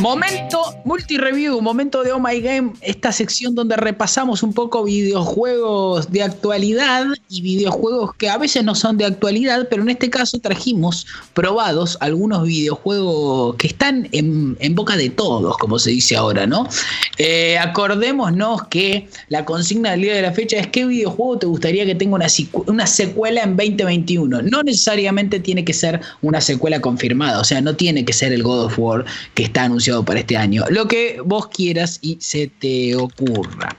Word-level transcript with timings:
Momento 0.00 0.76
multi-review, 0.84 1.62
momento 1.62 2.02
de 2.02 2.12
Oh 2.12 2.20
My 2.20 2.38
Game, 2.40 2.74
esta 2.82 3.12
sección 3.12 3.54
donde 3.54 3.76
repasamos 3.76 4.42
un 4.42 4.52
poco 4.52 4.84
videojuegos 4.84 6.12
de 6.12 6.22
actualidad 6.22 7.06
y 7.30 7.40
videojuegos 7.40 8.14
que 8.16 8.28
a 8.28 8.36
veces 8.36 8.62
no 8.62 8.74
son 8.74 8.98
de 8.98 9.06
actualidad, 9.06 9.68
pero 9.70 9.82
en 9.82 9.88
este 9.88 10.10
caso 10.10 10.38
trajimos 10.38 11.06
probados 11.32 11.96
algunos 12.00 12.46
videojuegos 12.46 13.56
que 13.56 13.68
están 13.68 14.06
en, 14.12 14.74
boca 14.74 14.96
de 14.96 15.08
todos, 15.08 15.56
como 15.56 15.78
se 15.78 15.90
dice 15.90 16.14
ahora, 16.14 16.46
¿no? 16.46 16.68
Eh, 17.16 17.56
acordémonos 17.56 18.68
que 18.68 19.08
la 19.28 19.46
consigna 19.46 19.92
del 19.92 20.02
día 20.02 20.14
de 20.14 20.22
la 20.22 20.32
fecha 20.32 20.58
es 20.58 20.66
qué 20.66 20.84
videojuego 20.84 21.38
te 21.38 21.46
gustaría 21.46 21.86
que 21.86 21.94
tenga 21.94 22.16
una, 22.16 22.86
secuela 22.86 23.42
en 23.42 23.56
2021. 23.56 24.42
No 24.42 24.62
necesariamente 24.62 25.40
tiene 25.40 25.64
que 25.64 25.72
ser 25.72 26.02
una 26.20 26.42
secuela 26.42 26.80
confirmada, 26.80 27.40
o 27.40 27.44
sea, 27.44 27.62
no 27.62 27.74
tiene 27.74 28.04
que 28.04 28.12
ser 28.12 28.34
el 28.34 28.42
God 28.42 28.66
of 28.66 28.78
War 28.78 29.06
que 29.34 29.44
está 29.44 29.62
anunciado 29.64 29.85
para 30.04 30.20
este 30.20 30.36
año. 30.36 30.64
Lo 30.70 30.86
que 30.88 31.20
vos 31.24 31.48
quieras 31.48 31.98
y 32.02 32.18
se 32.20 32.48
te 32.48 32.96
ocurra. 32.96 33.76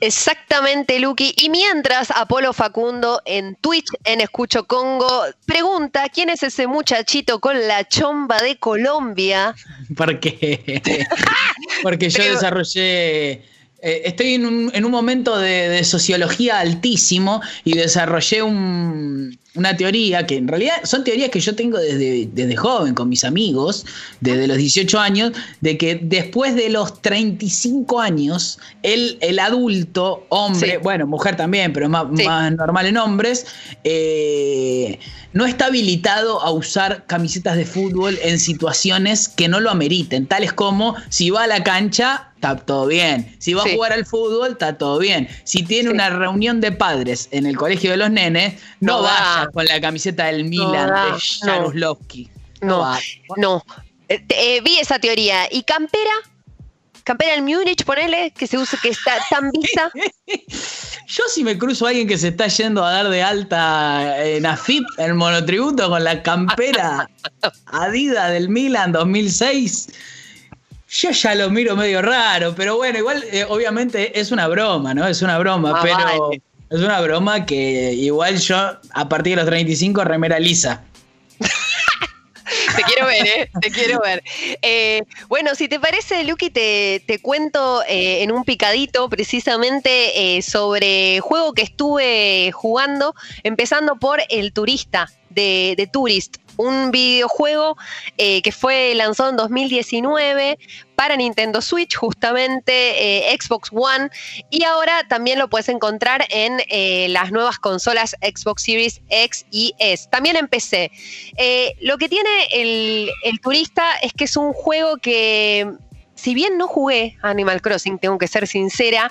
Exactamente, 0.00 0.98
Lucky. 0.98 1.32
Y 1.36 1.48
mientras 1.48 2.10
Apolo 2.10 2.52
Facundo 2.52 3.22
en 3.24 3.54
Twitch, 3.56 3.86
en 4.04 4.20
Escucho 4.20 4.64
Congo, 4.64 5.24
pregunta 5.46 6.08
quién 6.12 6.28
es 6.28 6.42
ese 6.42 6.66
muchachito 6.66 7.38
con 7.38 7.68
la 7.68 7.86
chomba 7.86 8.38
de 8.38 8.56
Colombia. 8.56 9.54
Porque, 9.96 10.82
porque 11.82 12.08
yo 12.08 12.24
desarrollé 12.24 13.42
eh, 13.84 14.02
estoy 14.04 14.34
en 14.34 14.46
un, 14.46 14.90
momento 14.92 15.36
de, 15.36 15.82
sociología 15.82 16.60
altísimo 16.60 17.42
y 17.64 17.76
desarrollé 17.76 18.42
una 19.54 19.76
teoría 19.76 20.26
que 20.26 20.36
en 20.36 20.48
realidad 20.48 20.76
son 20.84 21.04
teorías 21.04 21.30
que 21.30 21.40
yo 21.40 21.54
tengo 21.54 21.78
desde, 21.78 22.28
desde 22.32 22.56
joven 22.56 22.94
con 22.94 23.08
mis 23.08 23.22
amigos, 23.22 23.84
desde 24.20 24.46
los 24.46 24.56
18 24.56 24.98
años, 24.98 25.32
de 25.60 25.76
que 25.76 25.96
después 26.02 26.54
de 26.54 26.70
los 26.70 27.02
35 27.02 28.00
años, 28.00 28.58
el, 28.82 29.18
el 29.20 29.38
adulto, 29.38 30.24
hombre, 30.30 30.78
bueno, 30.78 31.06
mujer 31.06 31.36
también, 31.36 31.72
pero 31.72 31.88
más, 31.88 32.06
más 32.10 32.52
normal 32.52 32.86
en 32.86 32.96
hombres, 32.96 33.46
eh, 33.84 34.98
no 35.34 35.44
está 35.44 35.66
habilitado 35.66 36.40
a 36.40 36.50
usar 36.50 37.04
camisetas 37.06 37.56
de 37.56 37.66
fútbol 37.66 38.18
en 38.22 38.38
situaciones 38.38 39.28
que 39.28 39.48
no 39.48 39.60
lo 39.60 39.70
ameriten, 39.70 40.26
tales 40.26 40.52
como 40.52 40.94
si 41.10 41.30
va 41.30 41.44
a 41.44 41.46
la 41.46 41.62
cancha 41.62 42.32
está 42.42 42.56
todo 42.56 42.86
bien. 42.86 43.36
Si 43.38 43.54
va 43.54 43.62
a 43.62 43.68
jugar 43.68 43.92
al 43.92 44.04
fútbol, 44.04 44.52
está 44.52 44.76
todo 44.76 44.98
bien. 44.98 45.28
Si 45.44 45.62
tiene 45.62 45.90
una 45.90 46.10
reunión 46.10 46.60
de 46.60 46.72
padres 46.72 47.28
en 47.30 47.46
el 47.46 47.56
colegio 47.56 47.92
de 47.92 47.98
los 47.98 48.10
nenes, 48.10 48.60
no, 48.80 49.02
vaya 49.02 49.41
con 49.52 49.64
la 49.64 49.80
camiseta 49.80 50.26
del 50.26 50.44
Milan 50.44 50.88
de 50.88 51.20
Jaroslavski. 51.46 52.30
No, 52.60 52.96
no. 53.36 53.64
Eh, 54.08 54.24
eh, 54.28 54.60
vi 54.62 54.78
esa 54.78 54.98
teoría. 54.98 55.48
¿Y 55.50 55.62
Campera? 55.64 56.12
Campera 57.04 57.34
en 57.34 57.44
Múnich, 57.44 57.84
ponele, 57.84 58.30
que 58.30 58.46
se 58.46 58.56
usa, 58.56 58.78
que 58.80 58.90
está 58.90 59.12
tan 59.28 59.50
vista. 59.50 59.90
Yo 61.08 61.24
si 61.28 61.42
me 61.42 61.58
cruzo 61.58 61.86
a 61.86 61.88
alguien 61.90 62.06
que 62.06 62.16
se 62.16 62.28
está 62.28 62.46
yendo 62.46 62.84
a 62.84 62.92
dar 62.92 63.08
de 63.08 63.22
alta 63.22 64.24
en 64.24 64.46
AFIP, 64.46 64.84
el 64.98 65.14
monotributo, 65.14 65.90
con 65.90 66.04
la 66.04 66.22
campera 66.22 67.08
Adidas 67.66 68.30
del 68.30 68.48
Milan 68.48 68.92
2006, 68.92 69.88
yo 70.88 71.10
ya 71.10 71.34
lo 71.34 71.50
miro 71.50 71.74
medio 71.74 72.02
raro, 72.02 72.54
pero 72.54 72.76
bueno, 72.76 72.98
igual 72.98 73.24
eh, 73.32 73.44
obviamente 73.48 74.18
es 74.18 74.30
una 74.30 74.46
broma, 74.46 74.94
¿no? 74.94 75.06
Es 75.06 75.22
una 75.22 75.38
broma, 75.38 75.72
ah, 75.74 75.80
pero 75.82 76.30
es 76.72 76.80
una 76.80 77.00
broma 77.00 77.44
que 77.44 77.92
igual 77.92 78.38
yo 78.38 78.56
a 78.56 79.08
partir 79.08 79.32
de 79.32 79.42
los 79.42 79.46
35 79.46 80.04
remera 80.04 80.38
lisa. 80.38 80.82
te 81.38 82.82
quiero 82.86 83.06
ver, 83.06 83.26
¿eh? 83.26 83.50
Te 83.60 83.70
quiero 83.70 84.00
ver. 84.00 84.22
Eh, 84.62 85.02
bueno, 85.28 85.54
si 85.54 85.68
te 85.68 85.78
parece, 85.78 86.24
Lucky, 86.24 86.50
te, 86.50 87.02
te 87.06 87.20
cuento 87.20 87.82
eh, 87.88 88.22
en 88.22 88.32
un 88.32 88.44
picadito 88.44 89.08
precisamente 89.08 90.40
sobre 90.42 91.20
juego 91.20 91.52
que 91.52 91.62
estuve 91.62 92.52
jugando, 92.52 93.14
empezando 93.42 93.96
por 93.96 94.22
El 94.30 94.52
Turista 94.52 95.08
de, 95.34 95.74
de 95.76 95.86
Tourist 95.86 96.36
un 96.56 96.90
videojuego 96.90 97.76
eh, 98.18 98.42
que 98.42 98.52
fue 98.52 98.94
lanzado 98.94 99.30
en 99.30 99.36
2019 99.36 100.58
para 100.94 101.16
Nintendo 101.16 101.60
Switch, 101.60 101.96
justamente 101.96 103.30
eh, 103.32 103.36
Xbox 103.40 103.70
One, 103.72 104.10
y 104.50 104.64
ahora 104.64 105.06
también 105.08 105.38
lo 105.38 105.48
puedes 105.48 105.68
encontrar 105.68 106.24
en 106.30 106.60
eh, 106.68 107.08
las 107.08 107.32
nuevas 107.32 107.58
consolas 107.58 108.16
Xbox 108.20 108.62
Series 108.62 109.00
X 109.08 109.46
y 109.50 109.74
S. 109.78 110.08
También 110.10 110.36
en 110.36 110.48
PC. 110.48 110.90
lo 111.80 111.98
que 111.98 112.08
tiene 112.08 112.30
el, 112.52 113.10
el 113.24 113.40
turista 113.40 113.84
es 114.02 114.12
que 114.12 114.24
es 114.24 114.36
un 114.36 114.52
juego 114.52 114.98
que 114.98 115.66
si 116.14 116.34
bien 116.34 116.56
no 116.56 116.68
jugué 116.68 117.16
Animal 117.22 117.60
Crossing, 117.60 117.98
tengo 117.98 118.16
que 118.16 118.28
ser 118.28 118.46
sincera, 118.46 119.10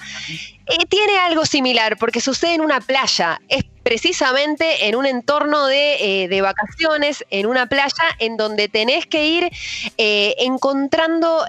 eh, 0.71 0.85
tiene 0.89 1.17
algo 1.17 1.45
similar 1.45 1.97
porque 1.97 2.21
sucede 2.21 2.55
en 2.55 2.61
una 2.61 2.79
playa. 2.79 3.41
Es 3.49 3.63
precisamente 3.83 4.87
en 4.87 4.95
un 4.95 5.05
entorno 5.05 5.65
de, 5.67 6.25
eh, 6.25 6.41
vacaciones, 6.41 7.25
en 7.29 7.47
una 7.47 7.67
playa 7.67 8.15
en 8.19 8.37
donde 8.37 8.69
tenés 8.69 9.05
que 9.05 9.27
ir 9.27 9.49
eh, 9.97 10.35
encontrando 10.39 11.45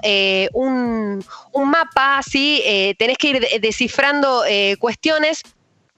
un, 0.53 1.23
mapa, 1.53 2.21
¿sí? 2.27 2.61
tenés 2.97 3.17
que 3.17 3.29
ir 3.29 3.47
descifrando 3.61 4.43
cuestiones 4.79 5.43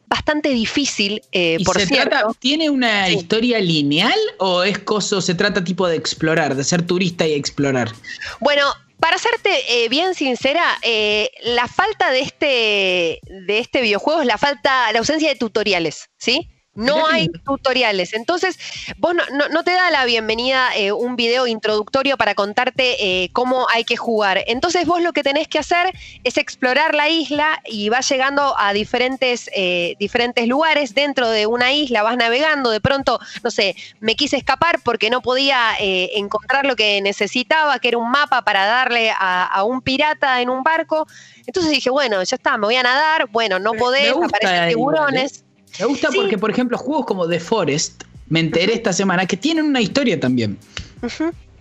bastante 0.07 0.49
difícil, 0.49 1.21
por 1.65 1.79
se 1.79 1.87
cierto. 1.87 2.35
¿Tiene 2.39 2.69
una 2.69 3.09
historia 3.09 3.59
lineal 3.59 4.19
o 4.37 4.63
es 4.63 4.79
coso, 4.79 5.21
se 5.21 5.35
trata 5.35 5.63
tipo 5.63 5.87
de 5.87 5.95
explorar, 5.95 6.55
de 6.55 6.63
ser 6.63 6.85
turista 6.85 7.25
y 7.25 7.33
explorar? 7.33 7.91
Bueno, 8.39 8.63
para 9.05 9.19
serte 9.19 9.51
eh, 9.69 9.87
bien 9.87 10.15
sincera, 10.15 10.63
eh, 10.81 11.29
la 11.43 11.67
falta 11.67 12.09
de 12.09 12.21
este, 12.21 13.19
de 13.21 13.59
este 13.59 13.81
videojuego 13.81 14.21
es 14.21 14.25
la 14.25 14.39
falta, 14.39 14.91
la 14.91 14.97
ausencia 14.97 15.29
de 15.29 15.35
tutoriales, 15.35 16.09
¿sí? 16.17 16.49
No 16.75 17.07
hay 17.07 17.29
tutoriales. 17.29 18.13
Entonces, 18.13 18.59
vos 18.97 19.13
no, 19.15 19.63
te 19.63 19.71
da 19.71 19.89
la 19.91 20.03
bienvenida 20.03 20.75
eh, 20.75 20.91
un 20.91 21.15
video 21.15 21.47
introductorio 21.47 22.17
para 22.17 22.35
contarte 22.35 23.23
eh, 23.23 23.29
cómo 23.31 23.65
hay 23.73 23.85
que 23.85 23.95
jugar. 23.95 24.43
Entonces, 24.47 24.85
vos 24.85 25.01
lo 25.01 25.13
que 25.13 25.23
tenés 25.23 25.47
que 25.47 25.57
hacer 25.57 25.93
es 26.25 26.37
explorar 26.37 26.93
la 26.93 27.07
isla 27.07 27.61
y 27.63 27.87
vas 27.87 28.09
llegando 28.09 28.55
a 28.57 28.73
diferentes, 28.73 29.49
eh, 29.55 29.95
diferentes 29.99 30.47
lugares 30.49 30.93
dentro 30.93 31.29
de 31.29 31.47
una 31.47 31.71
isla, 31.71 32.03
vas 32.03 32.17
navegando. 32.17 32.69
De 32.71 32.81
pronto, 32.81 33.21
no 33.41 33.51
sé, 33.51 33.77
me 34.01 34.17
quise 34.17 34.35
escapar 34.35 34.81
porque 34.83 35.09
no 35.09 35.21
podía 35.21 35.75
encontrar 35.79 36.65
lo 36.65 36.75
que 36.75 37.01
necesitaba, 37.01 37.79
que 37.79 37.87
era 37.87 37.97
un 37.97 38.11
mapa 38.11 38.41
para 38.43 38.65
darle 38.65 39.13
a, 39.17 39.63
un 39.63 39.81
pirata 39.81 40.41
en 40.41 40.49
un 40.49 40.61
barco. 40.61 41.07
Entonces 41.47 41.71
dije, 41.71 41.89
bueno, 41.89 42.21
ya 42.21 42.35
está, 42.35 42.57
me 42.57 42.65
voy 42.65 42.75
a 42.75 42.83
nadar. 42.83 43.29
Bueno, 43.31 43.59
no 43.59 43.71
podés, 43.73 44.11
aparecen 44.11 44.69
tiburones. 44.69 45.44
Me 45.79 45.85
gusta 45.85 46.09
porque, 46.13 46.37
por 46.37 46.51
ejemplo, 46.51 46.77
juegos 46.77 47.05
como 47.05 47.27
The 47.27 47.39
Forest, 47.39 48.03
me 48.29 48.39
enteré 48.39 48.73
esta 48.73 48.93
semana, 48.93 49.25
que 49.25 49.37
tienen 49.37 49.65
una 49.65 49.81
historia 49.81 50.19
también. 50.19 50.57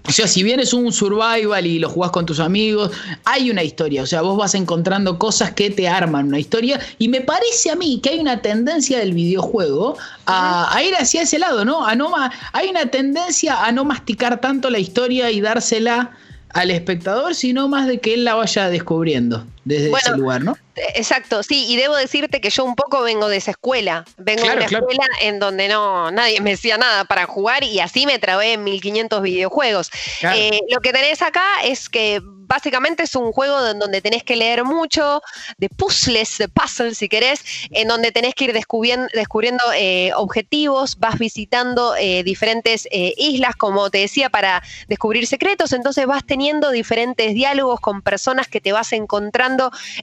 O 0.06 0.12
sea, 0.12 0.28
si 0.28 0.42
bien 0.42 0.60
es 0.60 0.74
un 0.74 0.92
survival 0.92 1.66
y 1.66 1.78
lo 1.78 1.88
jugás 1.88 2.10
con 2.10 2.26
tus 2.26 2.38
amigos, 2.38 2.90
hay 3.24 3.50
una 3.50 3.62
historia. 3.62 4.02
O 4.02 4.06
sea, 4.06 4.20
vos 4.20 4.36
vas 4.36 4.54
encontrando 4.54 5.18
cosas 5.18 5.52
que 5.52 5.70
te 5.70 5.88
arman 5.88 6.28
una 6.28 6.38
historia. 6.38 6.78
Y 6.98 7.08
me 7.08 7.22
parece 7.22 7.70
a 7.70 7.76
mí 7.76 8.00
que 8.02 8.10
hay 8.10 8.18
una 8.18 8.42
tendencia 8.42 8.98
del 8.98 9.14
videojuego 9.14 9.96
a, 10.26 10.78
ir 10.86 10.94
hacia 10.94 11.22
ese 11.22 11.38
lado, 11.38 11.64
¿no? 11.64 11.86
A 11.86 11.94
no 11.94 12.12
hay 12.52 12.68
una 12.68 12.86
tendencia 12.86 13.64
a 13.64 13.72
no 13.72 13.84
masticar 13.84 14.40
tanto 14.40 14.68
la 14.68 14.78
historia 14.78 15.30
y 15.30 15.40
dársela 15.40 16.12
al 16.50 16.70
espectador, 16.70 17.34
sino 17.34 17.68
más 17.68 17.86
de 17.86 17.98
que 17.98 18.14
él 18.14 18.24
la 18.24 18.34
vaya 18.34 18.68
descubriendo 18.68 19.46
desde 19.64 19.90
ese 19.90 20.16
lugar, 20.16 20.42
¿no? 20.42 20.56
Exacto, 20.76 21.42
sí, 21.42 21.66
y 21.68 21.76
debo 21.76 21.94
decirte 21.94 22.40
que 22.40 22.50
yo 22.50 22.64
un 22.64 22.74
poco 22.74 23.02
vengo 23.02 23.28
de 23.28 23.36
esa 23.36 23.52
escuela, 23.52 24.04
vengo 24.16 24.42
de 24.42 24.56
una 24.56 24.64
escuela 24.64 25.04
en 25.20 25.38
donde 25.38 25.68
no 25.68 26.10
nadie 26.10 26.40
me 26.40 26.50
decía 26.50 26.76
nada 26.76 27.04
para 27.04 27.26
jugar 27.26 27.62
y 27.62 27.78
así 27.78 28.06
me 28.06 28.18
trabé 28.18 28.54
en 28.54 28.64
1500 28.64 29.22
videojuegos. 29.22 29.90
Eh, 30.34 30.60
lo 30.70 30.80
que 30.80 30.92
tenés 30.92 31.22
acá 31.22 31.44
es 31.62 31.88
que 31.88 32.20
básicamente 32.46 33.04
es 33.04 33.14
un 33.14 33.32
juego 33.32 33.66
en 33.68 33.78
donde 33.78 34.02
tenés 34.02 34.22
que 34.22 34.36
leer 34.36 34.64
mucho, 34.64 35.22
de 35.56 35.68
puzzles, 35.68 36.38
de 36.38 36.48
puzzles 36.48 36.98
si 36.98 37.08
querés, 37.08 37.42
en 37.70 37.88
donde 37.88 38.12
tenés 38.12 38.34
que 38.34 38.44
ir 38.44 38.52
descubriendo, 38.52 39.06
descubriendo 39.14 39.62
eh, 39.74 40.12
objetivos, 40.14 40.98
vas 40.98 41.18
visitando 41.18 41.94
eh, 41.96 42.22
diferentes 42.22 42.86
islas, 42.90 43.56
como 43.56 43.90
te 43.90 43.98
decía, 43.98 44.28
para 44.28 44.62
descubrir 44.88 45.26
secretos, 45.26 45.72
entonces 45.72 46.06
vas 46.06 46.26
teniendo 46.26 46.70
diferentes 46.70 47.32
diálogos 47.32 47.80
con 47.80 48.02
personas 48.02 48.46
que 48.48 48.60
te 48.60 48.72
vas 48.72 48.92
encontrando 48.92 49.53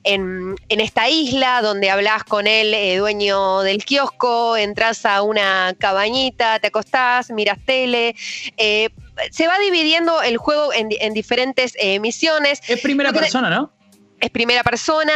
en, 0.04 0.56
esta 0.70 1.10
isla 1.10 1.62
donde 1.62 1.90
hablas 1.90 2.24
con 2.24 2.48
el 2.48 2.74
eh, 2.74 2.98
dueño 2.98 3.62
del 3.62 3.84
kiosco, 3.84 4.58
entras 4.58 5.06
a 5.06 5.22
una 5.22 5.76
cabañita, 5.78 6.60
te 6.60 6.68
acostás, 6.68 7.30
miras 7.32 7.58
tele. 7.66 8.16
Eh, 8.58 8.90
se 9.32 9.48
va 9.48 9.60
dividiendo 9.60 10.22
el 10.22 10.38
juego 10.38 10.72
en, 10.74 11.14
diferentes 11.14 11.74
eh, 11.80 12.00
misiones. 12.00 12.62
Es 12.68 12.82
primera 12.82 13.12
persona, 13.12 13.50
¿no? 13.50 13.72
es 14.20 14.30
primera 14.30 14.64
persona, 14.64 15.14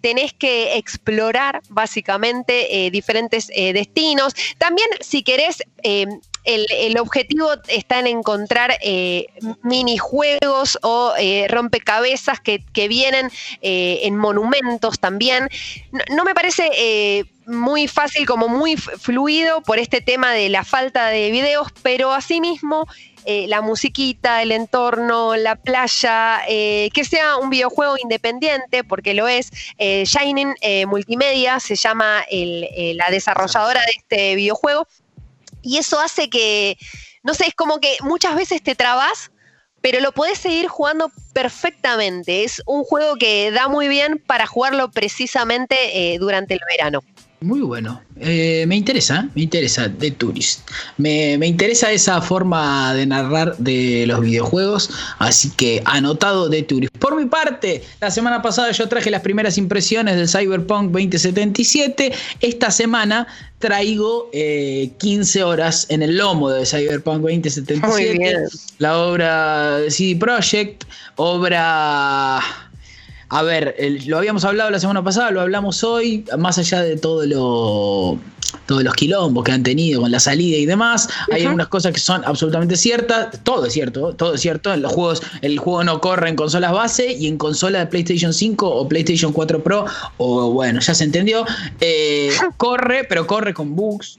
tenés 0.00 0.32
que 0.32 0.78
explorar 0.78 1.60
básicamente 1.68 2.88
diferentes 2.90 3.48
destinos. 3.48 4.32
También 4.56 4.88
si 5.00 5.22
querés 5.22 5.62
el, 6.44 6.98
objetivo 6.98 7.50
está 7.68 8.00
en 8.00 8.06
encontrar 8.06 8.76
eh, 8.82 9.26
minijuegos 9.62 10.78
o 10.82 11.12
eh, 11.18 11.46
rompecabezas 11.48 12.40
que, 12.40 12.60
vienen 12.88 13.30
eh, 13.62 14.00
en 14.04 14.16
monumentos 14.16 14.98
también. 14.98 15.48
No, 16.10 16.24
me 16.24 16.34
parece 16.34 17.26
muy 17.46 17.88
fácil, 17.88 18.26
como 18.26 18.48
muy 18.48 18.76
fluido 18.76 19.60
por 19.60 19.78
este 19.78 20.00
tema 20.00 20.32
de 20.32 20.48
la 20.48 20.64
falta 20.64 21.08
de 21.08 21.30
videos, 21.30 21.68
pero 21.82 22.12
asimismo 22.12 22.86
la 23.26 23.60
musiquita, 23.60 24.42
el 24.42 24.50
entorno, 24.50 25.36
la 25.36 25.54
playa, 25.54 26.40
que 26.46 27.04
sea 27.08 27.36
un 27.36 27.50
videojuego 27.50 27.96
independiente, 28.02 28.82
porque 28.82 29.14
lo 29.14 29.28
es. 29.28 29.50
Shining 29.78 30.54
Multimedia 30.88 31.60
se 31.60 31.76
llama 31.76 32.24
la 32.30 33.10
desarrolladora 33.10 33.82
de 33.82 33.92
este 33.98 34.34
videojuego 34.36 34.88
y 35.62 35.78
eso 35.78 36.00
hace 36.00 36.28
que, 36.30 36.76
no 37.22 37.34
sé, 37.34 37.46
es 37.46 37.54
como 37.54 37.78
que 37.80 37.96
muchas 38.02 38.34
veces 38.36 38.62
te 38.62 38.74
trabas, 38.74 39.30
pero 39.80 40.00
lo 40.00 40.12
puedes 40.12 40.38
seguir 40.38 40.68
jugando 40.68 41.10
perfectamente. 41.32 42.44
Es 42.44 42.62
un 42.66 42.84
juego 42.84 43.16
que 43.16 43.50
da 43.50 43.68
muy 43.68 43.88
bien 43.88 44.22
para 44.26 44.46
jugarlo 44.46 44.90
precisamente 44.90 45.76
eh, 46.14 46.18
durante 46.18 46.54
el 46.54 46.60
verano. 46.68 47.02
Muy 47.42 47.62
bueno. 47.62 48.02
Eh, 48.16 48.66
me 48.68 48.76
interesa, 48.76 49.26
me 49.34 49.42
interesa 49.42 49.90
The 49.90 50.10
Tourist. 50.10 50.68
Me, 50.98 51.34
interesa 51.46 51.90
esa 51.90 52.20
forma 52.20 52.92
de 52.92 53.06
narrar 53.06 53.56
de 53.56 54.04
los 54.06 54.20
videojuegos, 54.20 54.90
así 55.18 55.48
que 55.52 55.80
anotado 55.86 56.50
The 56.50 56.62
Tourist. 56.64 56.94
Por 56.98 57.16
mi 57.16 57.24
parte, 57.24 57.82
la 57.98 58.10
semana 58.10 58.42
pasada 58.42 58.72
yo 58.72 58.86
traje 58.90 59.10
las 59.10 59.22
primeras 59.22 59.56
impresiones 59.56 60.16
del 60.16 60.28
Cyberpunk 60.28 60.90
2077. 60.90 62.12
Esta 62.40 62.70
semana 62.70 63.26
traigo 63.58 64.30
15 64.32 65.38
eh, 65.38 65.42
horas 65.42 65.86
en 65.88 66.02
el 66.02 66.18
lomo 66.18 66.50
de 66.50 66.66
Cyberpunk 66.66 67.22
2077. 67.22 68.48
La 68.76 68.98
obra 68.98 69.78
de 69.78 69.90
CD 69.90 70.14
Projekt, 70.16 70.84
obra 71.16 72.69
a 73.30 73.42
ver, 73.42 73.76
lo 74.06 74.18
habíamos 74.18 74.44
hablado 74.44 74.70
la 74.70 74.80
semana 74.80 75.04
pasada, 75.04 75.30
lo 75.30 75.40
hablamos 75.40 75.84
hoy, 75.84 76.24
más 76.36 76.58
allá 76.58 76.82
de 76.82 76.96
todo 76.96 77.24
lo, 77.26 78.18
todos 78.66 78.82
los 78.82 78.92
quilombos 78.94 79.44
que 79.44 79.52
han 79.52 79.62
tenido 79.62 80.00
con 80.00 80.10
la 80.10 80.18
salida 80.18 80.56
y 80.58 80.66
demás, 80.66 81.08
hay 81.32 81.44
algunas 81.44 81.68
cosas 81.68 81.92
que 81.92 82.00
son 82.00 82.24
absolutamente 82.24 82.76
ciertas, 82.76 83.38
todo 83.44 83.66
es 83.66 83.72
cierto, 83.72 84.14
todo 84.14 84.34
es 84.34 84.40
cierto, 84.40 84.74
en 84.74 84.82
los 84.82 84.92
juegos, 84.92 85.22
el 85.42 85.60
juego 85.60 85.84
no 85.84 86.00
corre 86.00 86.28
en 86.28 86.34
consolas 86.34 86.72
base 86.72 87.12
y 87.12 87.28
en 87.28 87.38
consola 87.38 87.78
de 87.78 87.86
PlayStation 87.86 88.34
5 88.34 88.68
o 88.68 88.88
PlayStation 88.88 89.32
4 89.32 89.62
Pro, 89.62 89.84
o 90.16 90.50
bueno, 90.50 90.80
ya 90.80 90.92
se 90.92 91.04
entendió, 91.04 91.44
eh, 91.80 92.32
corre, 92.56 93.04
pero 93.04 93.28
corre 93.28 93.54
con 93.54 93.76
bugs, 93.76 94.18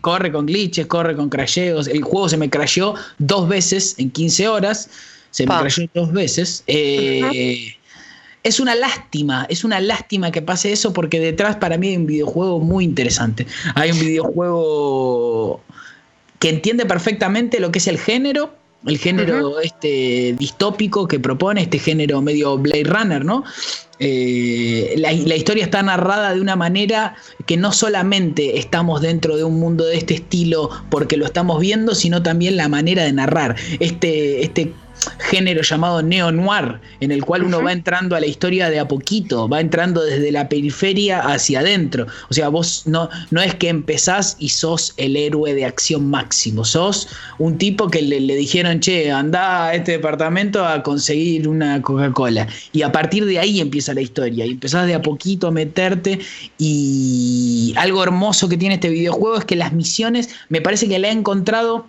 corre 0.00 0.32
con 0.32 0.46
glitches, 0.46 0.86
corre 0.86 1.14
con 1.14 1.28
crasheos, 1.28 1.86
el 1.86 2.02
juego 2.02 2.28
se 2.28 2.38
me 2.38 2.50
crasheó 2.50 2.94
dos 3.18 3.48
veces 3.48 3.94
en 3.98 4.10
15 4.10 4.48
horas, 4.48 4.90
se 5.30 5.46
me 5.46 5.56
crasheó 5.60 5.88
dos 5.94 6.12
veces, 6.12 6.64
eh, 6.66 7.76
es 8.42 8.60
una 8.60 8.74
lástima, 8.74 9.46
es 9.48 9.64
una 9.64 9.80
lástima 9.80 10.30
que 10.32 10.42
pase 10.42 10.72
eso 10.72 10.92
porque 10.92 11.20
detrás 11.20 11.56
para 11.56 11.78
mí 11.78 11.88
hay 11.88 11.96
un 11.96 12.06
videojuego 12.06 12.60
muy 12.60 12.84
interesante. 12.84 13.46
Hay 13.74 13.92
un 13.92 14.00
videojuego 14.00 15.60
que 16.38 16.48
entiende 16.48 16.84
perfectamente 16.86 17.60
lo 17.60 17.70
que 17.70 17.78
es 17.78 17.86
el 17.86 17.98
género, 17.98 18.52
el 18.84 18.98
género 18.98 19.60
este 19.60 20.34
distópico 20.36 21.06
que 21.06 21.20
propone, 21.20 21.62
este 21.62 21.78
género 21.78 22.20
medio 22.20 22.58
Blade 22.58 22.84
Runner, 22.84 23.24
¿no? 23.24 23.44
Eh, 24.00 24.94
la, 24.96 25.12
la, 25.12 25.36
historia 25.36 25.62
está 25.62 25.80
narrada 25.84 26.34
de 26.34 26.40
una 26.40 26.56
manera 26.56 27.14
que 27.46 27.56
no 27.56 27.70
solamente 27.70 28.58
estamos 28.58 29.00
dentro 29.00 29.36
de 29.36 29.44
un 29.44 29.60
mundo 29.60 29.84
de 29.84 29.96
este 29.96 30.14
estilo 30.14 30.70
porque 30.90 31.16
lo 31.16 31.26
estamos 31.26 31.60
viendo, 31.60 31.94
sino 31.94 32.20
también 32.20 32.56
la 32.56 32.68
manera 32.68 33.04
de 33.04 33.12
narrar. 33.12 33.54
Este, 33.78 34.42
este 34.42 34.72
género 35.18 35.62
llamado 35.62 36.02
neo-noir, 36.02 36.80
en 37.00 37.10
el 37.10 37.24
cual 37.24 37.44
uno 37.44 37.62
va 37.62 37.72
entrando 37.72 38.16
a 38.16 38.20
la 38.20 38.26
historia 38.26 38.70
de 38.70 38.78
a 38.78 38.88
poquito, 38.88 39.48
va 39.48 39.60
entrando 39.60 40.02
desde 40.02 40.30
la 40.32 40.48
periferia 40.48 41.20
hacia 41.20 41.60
adentro. 41.60 42.06
O 42.28 42.34
sea, 42.34 42.48
vos 42.48 42.82
no, 42.86 43.08
no 43.30 43.40
es 43.40 43.54
que 43.54 43.68
empezás 43.68 44.36
y 44.38 44.50
sos 44.50 44.94
el 44.96 45.16
héroe 45.16 45.54
de 45.54 45.64
acción 45.64 46.08
máximo, 46.08 46.64
sos 46.64 47.08
un 47.38 47.58
tipo 47.58 47.88
que 47.88 48.02
le, 48.02 48.20
le 48.20 48.36
dijeron, 48.36 48.80
che, 48.80 49.10
anda 49.10 49.66
a 49.66 49.74
este 49.74 49.92
departamento 49.92 50.66
a 50.66 50.82
conseguir 50.82 51.48
una 51.48 51.80
Coca-Cola. 51.82 52.46
Y 52.72 52.82
a 52.82 52.92
partir 52.92 53.24
de 53.24 53.38
ahí 53.38 53.60
empieza 53.60 53.94
la 53.94 54.00
historia, 54.00 54.46
y 54.46 54.50
empezás 54.52 54.86
de 54.86 54.94
a 54.94 55.02
poquito 55.02 55.48
a 55.48 55.50
meterte. 55.50 56.18
Y 56.58 57.74
algo 57.76 58.02
hermoso 58.02 58.48
que 58.48 58.56
tiene 58.56 58.76
este 58.76 58.88
videojuego 58.88 59.38
es 59.38 59.44
que 59.44 59.56
las 59.56 59.72
misiones, 59.72 60.28
me 60.48 60.60
parece 60.60 60.88
que 60.88 60.98
le 60.98 61.08
ha 61.08 61.12
encontrado 61.12 61.86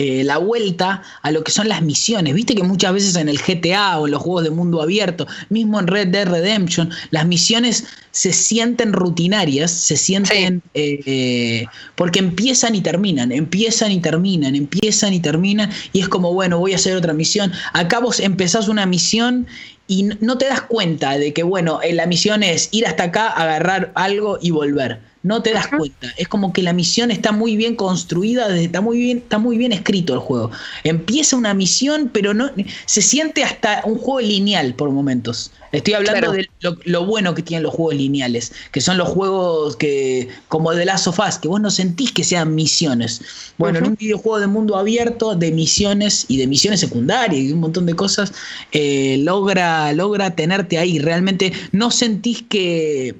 eh, 0.00 0.22
la 0.22 0.38
vuelta 0.38 1.02
a 1.22 1.32
lo 1.32 1.42
que 1.42 1.50
son 1.50 1.68
las 1.68 1.82
misiones. 1.82 2.32
Viste 2.32 2.54
que 2.54 2.62
muchas 2.62 2.92
veces 2.92 3.16
en 3.16 3.28
el 3.28 3.36
GTA 3.36 3.98
o 3.98 4.06
en 4.06 4.12
los 4.12 4.22
juegos 4.22 4.44
de 4.44 4.50
mundo 4.50 4.80
abierto, 4.80 5.26
mismo 5.48 5.80
en 5.80 5.88
Red 5.88 6.08
Dead 6.08 6.28
Redemption, 6.28 6.88
las 7.10 7.26
misiones 7.26 7.84
se 8.12 8.32
sienten 8.32 8.92
rutinarias, 8.92 9.72
se 9.72 9.96
sienten 9.96 10.62
eh, 10.74 11.66
porque 11.96 12.20
empiezan 12.20 12.76
y 12.76 12.80
terminan, 12.80 13.32
empiezan 13.32 13.90
y 13.90 13.98
terminan, 14.00 14.54
empiezan 14.54 15.14
y 15.14 15.18
terminan, 15.18 15.68
y 15.92 15.98
es 15.98 16.08
como, 16.08 16.32
bueno, 16.32 16.60
voy 16.60 16.74
a 16.74 16.76
hacer 16.76 16.96
otra 16.96 17.12
misión. 17.12 17.50
Acá 17.72 17.98
vos 17.98 18.20
empezás 18.20 18.68
una 18.68 18.86
misión 18.86 19.48
y 19.88 20.04
no 20.20 20.38
te 20.38 20.46
das 20.46 20.62
cuenta 20.62 21.18
de 21.18 21.32
que, 21.32 21.42
bueno, 21.42 21.80
eh, 21.82 21.92
la 21.92 22.06
misión 22.06 22.44
es 22.44 22.68
ir 22.70 22.86
hasta 22.86 23.04
acá, 23.04 23.28
agarrar 23.28 23.90
algo 23.96 24.38
y 24.40 24.52
volver 24.52 25.00
no 25.22 25.42
te 25.42 25.52
das 25.52 25.68
cuenta. 25.68 26.08
Es 26.16 26.28
como 26.28 26.52
que 26.52 26.62
la 26.62 26.72
misión 26.72 27.10
está 27.10 27.32
muy 27.32 27.56
bien 27.56 27.76
construida, 27.76 28.56
está 28.56 28.80
muy 28.80 28.98
bien, 28.98 29.18
está 29.18 29.38
muy 29.38 29.58
bien 29.58 29.72
escrito 29.72 30.14
el 30.14 30.20
juego. 30.20 30.50
Empieza 30.84 31.36
una 31.36 31.54
misión, 31.54 32.10
pero 32.12 32.34
no 32.34 32.50
se 32.86 33.02
siente 33.02 33.44
hasta 33.44 33.82
un 33.84 33.98
juego 33.98 34.20
lineal 34.20 34.74
por 34.74 34.90
momentos. 34.90 35.50
Estoy 35.72 35.94
hablando 35.94 36.32
de 36.32 36.48
lo, 36.60 37.06
bueno 37.06 37.34
que 37.34 37.42
tienen 37.42 37.62
los 37.62 37.74
juegos 37.74 37.94
lineales, 37.94 38.52
que 38.72 38.80
son 38.80 38.96
los 38.96 39.08
juegos 39.08 39.76
que, 39.76 40.28
como 40.48 40.72
de 40.72 40.84
Last 40.84 41.08
of 41.08 41.18
Us, 41.18 41.38
que 41.38 41.48
vos 41.48 41.60
no 41.60 41.70
sentís 41.70 42.12
que 42.12 42.24
sean 42.24 42.54
misiones. 42.54 43.20
Bueno, 43.58 43.78
en 43.78 43.86
un 43.86 43.94
videojuego 43.94 44.40
de 44.40 44.46
mundo 44.46 44.76
abierto, 44.76 45.34
de 45.34 45.52
misiones 45.52 46.24
y 46.28 46.38
de 46.38 46.46
misiones 46.46 46.80
secundarias 46.80 47.42
y 47.42 47.52
un 47.52 47.60
montón 47.60 47.86
de 47.86 47.94
cosas, 47.94 48.32
eh, 48.72 49.18
logra, 49.18 49.92
logra 49.92 50.34
tenerte 50.34 50.78
ahí. 50.78 50.98
Realmente 50.98 51.52
no 51.72 51.90
sentís 51.90 52.42
que 52.42 53.14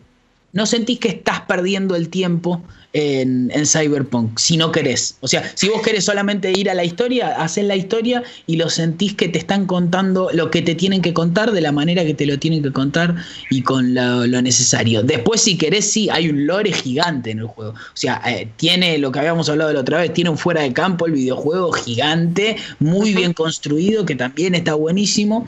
no 0.53 0.65
sentís 0.65 0.99
que 0.99 1.09
estás 1.09 1.43
perdiendo 1.43 1.95
el 1.95 2.09
tiempo 2.09 2.63
en, 2.99 3.67
Cyberpunk, 3.67 4.39
si 4.39 4.57
no 4.57 4.73
querés. 4.73 5.17
O 5.21 5.29
sea, 5.29 5.51
si 5.55 5.69
vos 5.69 5.83
querés 5.83 6.05
solamente 6.05 6.51
ir 6.51 6.71
a 6.71 6.75
la 6.75 6.85
historia, 6.85 7.29
haces 7.43 7.65
la 7.65 7.77
historia 7.77 8.23
y 8.47 8.57
lo 8.57 8.71
sentís 8.71 9.15
que 9.15 9.29
te 9.29 9.39
están 9.39 9.67
contando 9.67 10.31
lo 10.33 10.51
que 10.51 10.63
te 10.63 10.75
tienen 10.75 11.03
que 11.03 11.13
contar 11.13 11.53
de 11.53 11.61
la 11.61 11.73
manera 11.73 12.05
que 12.05 12.15
te 12.15 12.27
lo 12.27 12.39
tienen 12.39 12.63
que 12.63 12.73
contar 12.73 13.17
y 13.51 13.63
con 13.63 13.95
lo, 13.95 14.27
necesario. 14.43 15.03
Después, 15.03 15.41
si 15.41 15.59
querés, 15.59 15.91
sí, 15.91 16.09
hay 16.11 16.29
un 16.29 16.47
lore 16.47 16.73
gigante 16.73 17.31
en 17.31 17.41
el 17.41 17.47
juego. 17.47 17.73
O 17.73 17.97
sea, 17.97 18.23
eh, 18.27 18.49
tiene 18.57 18.99
lo 18.99 19.11
que 19.13 19.19
habíamos 19.19 19.49
hablado 19.49 19.73
la 19.73 19.81
otra 19.81 19.99
vez, 19.99 20.13
tiene 20.13 20.31
un 20.31 20.39
fuera 20.39 20.63
de 20.63 20.73
campo 20.73 21.07
el 21.07 21.13
videojuego 21.13 21.73
gigante, 21.73 22.57
muy 22.79 23.15
bien 23.15 23.33
construido, 23.33 24.07
que 24.07 24.15
también 24.15 24.55
está 24.55 24.75
buenísimo. 24.75 25.47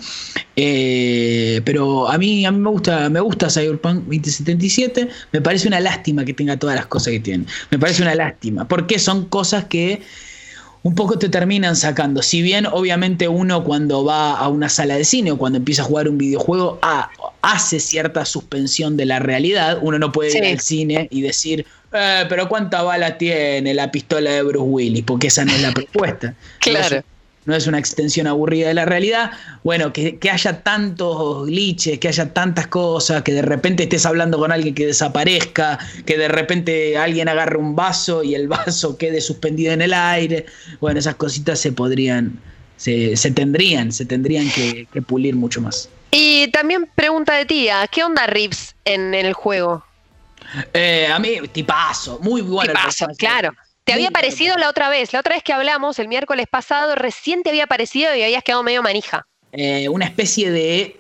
Eh, 0.57 1.63
pero 1.65 2.09
a 2.09 2.19
mí, 2.19 2.45
a 2.45 2.53
mí 2.53 2.59
me 2.59 2.71
gusta, 2.71 3.09
me 3.09 3.21
gusta 3.21 3.49
Cyberpunk 3.49 4.05
2077. 4.05 5.09
Me 5.33 5.41
parece 5.41 5.69
una 5.69 5.81
lástima 5.81 6.25
que 6.25 6.35
tenga 6.35 6.59
todas 6.59 6.77
las 6.77 6.87
cosas 6.87 7.13
que 7.13 7.21
tiene. 7.21 7.40
Me 7.71 7.79
parece 7.79 8.03
una 8.03 8.15
lástima, 8.15 8.67
porque 8.67 8.99
son 8.99 9.27
cosas 9.27 9.65
que 9.65 10.03
un 10.83 10.95
poco 10.95 11.19
te 11.19 11.29
terminan 11.29 11.77
sacando. 11.77 12.23
Si 12.23 12.43
bien 12.43 12.67
obviamente 12.67 13.29
uno 13.29 13.65
cuando 13.65 14.05
va 14.05 14.33
a 14.33 14.49
una 14.49 14.69
sala 14.69 14.97
de 14.97 15.05
cine 15.05 15.33
o 15.33 15.39
cuando 15.39 15.59
empieza 15.59 15.83
a 15.83 15.85
jugar 15.85 16.09
un 16.09 16.17
videojuego 16.17 16.79
hace 17.43 17.81
cierta 17.81 18.25
suspensión 18.25 18.97
de 18.97 19.07
la 19.07 19.19
realidad, 19.19 19.79
uno 19.83 19.99
no 19.99 20.13
puede 20.13 20.37
ir 20.37 20.45
al 20.45 20.61
cine 20.61 21.09
y 21.11 21.21
decir, 21.21 21.67
eh, 21.93 22.25
pero 22.29 22.49
¿cuánta 22.49 22.83
bala 22.83 23.19
tiene 23.19 23.75
la 23.75 23.91
pistola 23.91 24.31
de 24.31 24.43
Bruce 24.43 24.67
Willis? 24.67 25.05
Porque 25.05 25.27
esa 25.27 25.45
no 25.45 25.53
es 25.53 25.61
la 25.61 25.73
propuesta. 25.73 26.35
claro 26.61 27.03
no 27.47 27.55
es 27.55 27.67
una 27.67 27.79
extensión 27.79 28.27
aburrida 28.27 28.69
de 28.69 28.75
la 28.75 28.85
realidad. 28.85 29.33
Bueno, 29.65 29.93
que, 29.93 30.19
haya 30.31 30.63
tantos 30.63 31.47
glitches, 31.47 31.99
que 31.99 32.09
haya 32.09 32.33
tantas 32.33 32.67
cosas, 32.67 33.23
que 33.23 33.33
de 33.33 33.43
repente 33.43 33.85
estés 33.85 34.05
hablando 34.07 34.39
con 34.39 34.53
alguien 34.53 34.75
que 34.75 34.87
desaparezca, 34.87 35.79
que 36.05 36.19
de 36.19 36.29
repente 36.29 36.99
alguien 36.99 37.29
agarre 37.29 37.59
un 37.59 37.75
vaso 37.75 38.23
y 38.23 38.35
el 38.35 38.49
vaso 38.49 38.97
quede 38.99 39.21
suspendido 39.21 39.73
en 39.73 39.83
el 39.83 39.95
aire. 39.95 40.47
Bueno, 40.81 41.01
esas 41.01 41.15
cositas 41.15 41.59
se 41.59 41.73
podrían, 41.73 42.39
se, 42.77 43.15
tendrían, 43.35 43.93
se 43.93 44.05
tendrían 44.05 44.49
que, 44.51 44.87
pulir 45.07 45.35
mucho 45.35 45.61
más. 45.61 45.89
Y 46.11 46.49
también 46.51 46.89
pregunta 46.95 47.35
de 47.35 47.47
tía, 47.47 47.87
¿qué 47.91 48.03
onda 48.05 48.27
Rips 48.27 48.75
en, 48.85 49.15
el 49.15 49.33
juego? 49.33 49.85
Eh, 50.75 51.09
a 51.11 51.19
mí, 51.21 51.37
tipazo, 51.53 52.19
muy 52.21 52.43
bueno. 52.43 52.73
Tipazo, 52.73 53.07
claro. 53.17 53.53
Te 53.91 53.95
había 53.95 54.13
parecido 54.13 54.57
la 54.57 54.69
otra 54.69 54.89
vez, 54.89 55.13
la 55.13 55.19
otra 55.19 55.35
vez 55.35 55.43
que 55.43 55.53
hablamos, 55.53 55.99
el 55.99 56.07
miércoles 56.07 56.47
pasado, 56.49 56.95
recién 56.95 57.43
te 57.43 57.51
había 57.51 57.67
parecido 57.67 58.15
y 58.15 58.23
habías 58.23 58.45
quedado 58.45 58.63
medio 58.63 58.85
manija. 58.85 59.27
Eh, 59.51 59.89
una 59.89 60.05
especie 60.05 60.53
de 60.53 61.00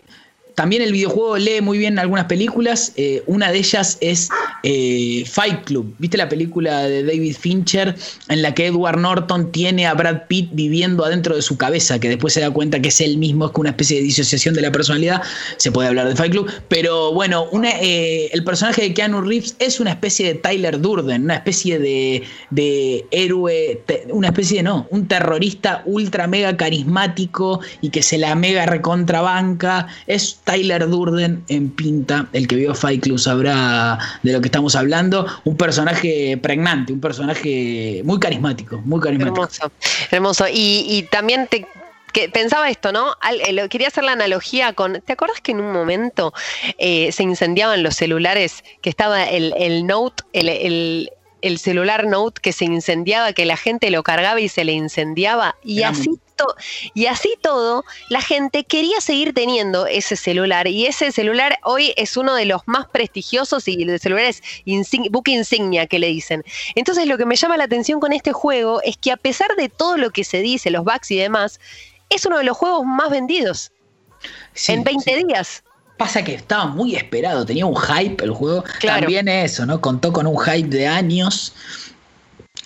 también 0.55 0.83
el 0.83 0.93
videojuego 0.93 1.39
lee 1.39 1.61
muy 1.61 1.79
bien 1.79 1.99
algunas 1.99 2.27
películas. 2.27 2.93
Eh, 2.97 3.23
una 3.27 3.51
de 3.51 3.59
ellas 3.59 3.99
es 4.01 4.29
eh, 4.63 5.25
Fight 5.27 5.65
Club. 5.65 5.95
¿Viste 5.99 6.17
la 6.17 6.29
película 6.29 6.83
de 6.83 7.05
David 7.05 7.37
Fincher 7.39 7.95
en 8.29 8.43
la 8.43 8.55
que 8.55 8.67
Edward 8.67 8.99
Norton 8.99 9.53
tiene 9.53 9.87
a 9.87 9.95
Brad 9.95 10.23
Pitt 10.29 10.51
viviendo 10.53 11.05
adentro 11.05 11.37
de 11.37 11.43
su 11.43 11.57
cabeza, 11.57 11.99
que 11.99 12.09
después 12.09 12.35
se 12.35 12.41
da 12.41 12.51
cuenta 12.51 12.81
que 12.81 12.89
es 12.89 13.01
él 13.01 13.19
mismo, 13.19 13.47
es 13.47 13.53
que 13.53 13.61
una 13.61 13.71
especie 13.71 13.99
de 13.99 14.03
disociación 14.03 14.55
de 14.55 14.63
la 14.63 14.73
personalidad? 14.73 15.23
Se 15.57 15.73
puede 15.73 15.89
hablar 15.89 16.09
de 16.09 16.17
Fight 16.17 16.33
Club. 16.33 16.51
Pero 16.69 17.13
bueno, 17.13 17.47
eh, 17.81 18.31
el 18.33 18.45
personaje 18.45 18.83
de 18.83 18.95
Keanu 18.95 19.23
Reeves 19.23 19.57
es 19.59 19.81
una 19.81 19.91
especie 19.91 20.27
de 20.27 20.35
Tyler 20.35 20.81
Durden, 20.81 21.25
una 21.25 21.37
especie 21.37 21.79
de, 21.79 22.23
de 22.51 23.07
héroe, 23.11 23.83
una 24.11 24.29
especie 24.29 24.59
de 24.59 24.63
no, 24.65 24.87
un 24.91 25.09
terrorista 25.09 25.83
ultra 25.87 26.27
mega 26.27 26.57
carismático 26.57 27.61
y 27.81 27.91
que 27.91 28.03
se 28.03 28.19
la 28.19 28.35
mega 28.35 28.67
recontrabanca. 28.67 29.87
Es 30.07 30.41
Tyler 30.51 30.89
Durden 30.89 31.45
en 31.49 31.71
pinta, 31.71 32.27
el 32.33 32.49
que 32.49 32.57
vio 32.57 32.75
Fight 32.75 33.03
Club 33.03 33.21
sabrá 33.21 33.99
de 34.25 34.33
lo 34.33 34.41
que 34.41 34.49
estamos 34.49 34.75
hablando, 34.75 35.27
un 35.45 35.57
personaje 35.57 36.37
pregnante, 36.39 36.93
un 36.93 37.01
personaje 37.01 38.03
muy 38.05 38.19
carismático, 38.19 38.79
muy 38.79 39.01
carismático. 39.01 39.45
Hermoso, 39.45 39.73
hermoso. 40.11 40.45
Y, 40.53 41.07
también 41.13 41.49
te, 41.49 41.67
pensaba 42.33 42.69
esto, 42.69 42.91
¿no? 42.91 43.15
Eh, 43.47 43.69
quería 43.69 43.89
hacer 43.89 44.03
la 44.03 44.13
analogía 44.13 44.73
con. 44.73 45.01
¿Te 45.01 45.13
acuerdas 45.13 45.41
que 45.41 45.53
en 45.53 45.61
un 45.61 45.73
momento 45.73 46.35
eh, 46.79 47.13
se 47.13 47.23
incendiaban 47.23 47.85
los 47.85 47.95
celulares? 47.95 48.65
Que 48.83 48.91
estaba 48.91 49.25
el, 49.29 49.87
Note, 49.87 50.25
el, 50.33 51.11
el, 51.43 51.59
celular 51.61 52.09
Note 52.09 52.41
que 52.41 52.53
se 52.53 52.65
incendiaba, 52.65 53.33
que 53.35 53.45
la 53.45 53.57
gente 53.57 53.89
lo 53.93 54.03
cargaba 54.03 54.41
y 54.41 54.49
se 54.49 54.65
le 54.65 54.73
incendiaba. 54.73 55.55
Y 55.63 55.85
así 55.85 56.11
y 56.95 57.07
así 57.07 57.35
todo, 57.41 57.85
la 58.09 58.21
gente 58.21 58.65
quería 58.65 59.01
seguir 59.01 59.35
teniendo 59.35 59.87
ese 59.87 60.17
celular 60.17 60.67
y 60.67 60.87
ese 60.87 61.13
celular 61.13 61.59
hoy 61.65 61.93
es 61.97 62.17
uno 62.17 62.35
de 62.35 62.45
los 62.45 62.63
más 62.67 62.87
prestigiosos 62.89 63.67
y 63.69 63.85
de 63.85 63.99
celulares 63.99 64.43
book 65.11 65.29
insignia 65.29 65.87
que 65.87 65.99
le 65.99 66.09
dicen. 66.09 66.45
Entonces 66.75 67.07
lo 67.07 67.19
que 67.19 67.27
me 67.27 67.37
llama 67.37 67.57
la 67.57 67.65
atención 67.65 68.01
con 68.01 68.13
este 68.13 68.33
juego 68.33 68.81
es 68.83 68.97
que 68.97 69.13
a 69.13 69.17
pesar 69.17 69.55
de 69.57 69.69
todo 69.69 69.97
lo 69.97 70.11
que 70.11 70.25
se 70.25 70.43
dice, 70.43 70.71
los 70.71 70.85
bugs 70.85 71.11
y 71.11 71.17
demás, 71.17 71.61
es 72.09 72.27
uno 72.27 72.39
de 72.39 72.45
los 72.45 72.57
juegos 72.57 72.85
más 72.85 73.11
vendidos 73.11 73.73
en 74.67 74.85
20 74.85 75.25
días 75.25 75.63
pasa 75.97 76.25
que 76.25 76.33
estaba 76.33 76.65
muy 76.65 76.97
esperado, 76.97 77.45
tenía 77.45 77.67
un 77.67 77.77
hype 77.77 78.25
el 78.25 78.31
juego. 78.31 78.65
También 78.81 79.29
eso, 79.29 79.67
¿no? 79.67 79.83
Contó 79.83 80.15
con 80.15 80.27
un 80.27 80.39
hype 80.39 80.69
de 80.69 80.87
años. 80.87 81.53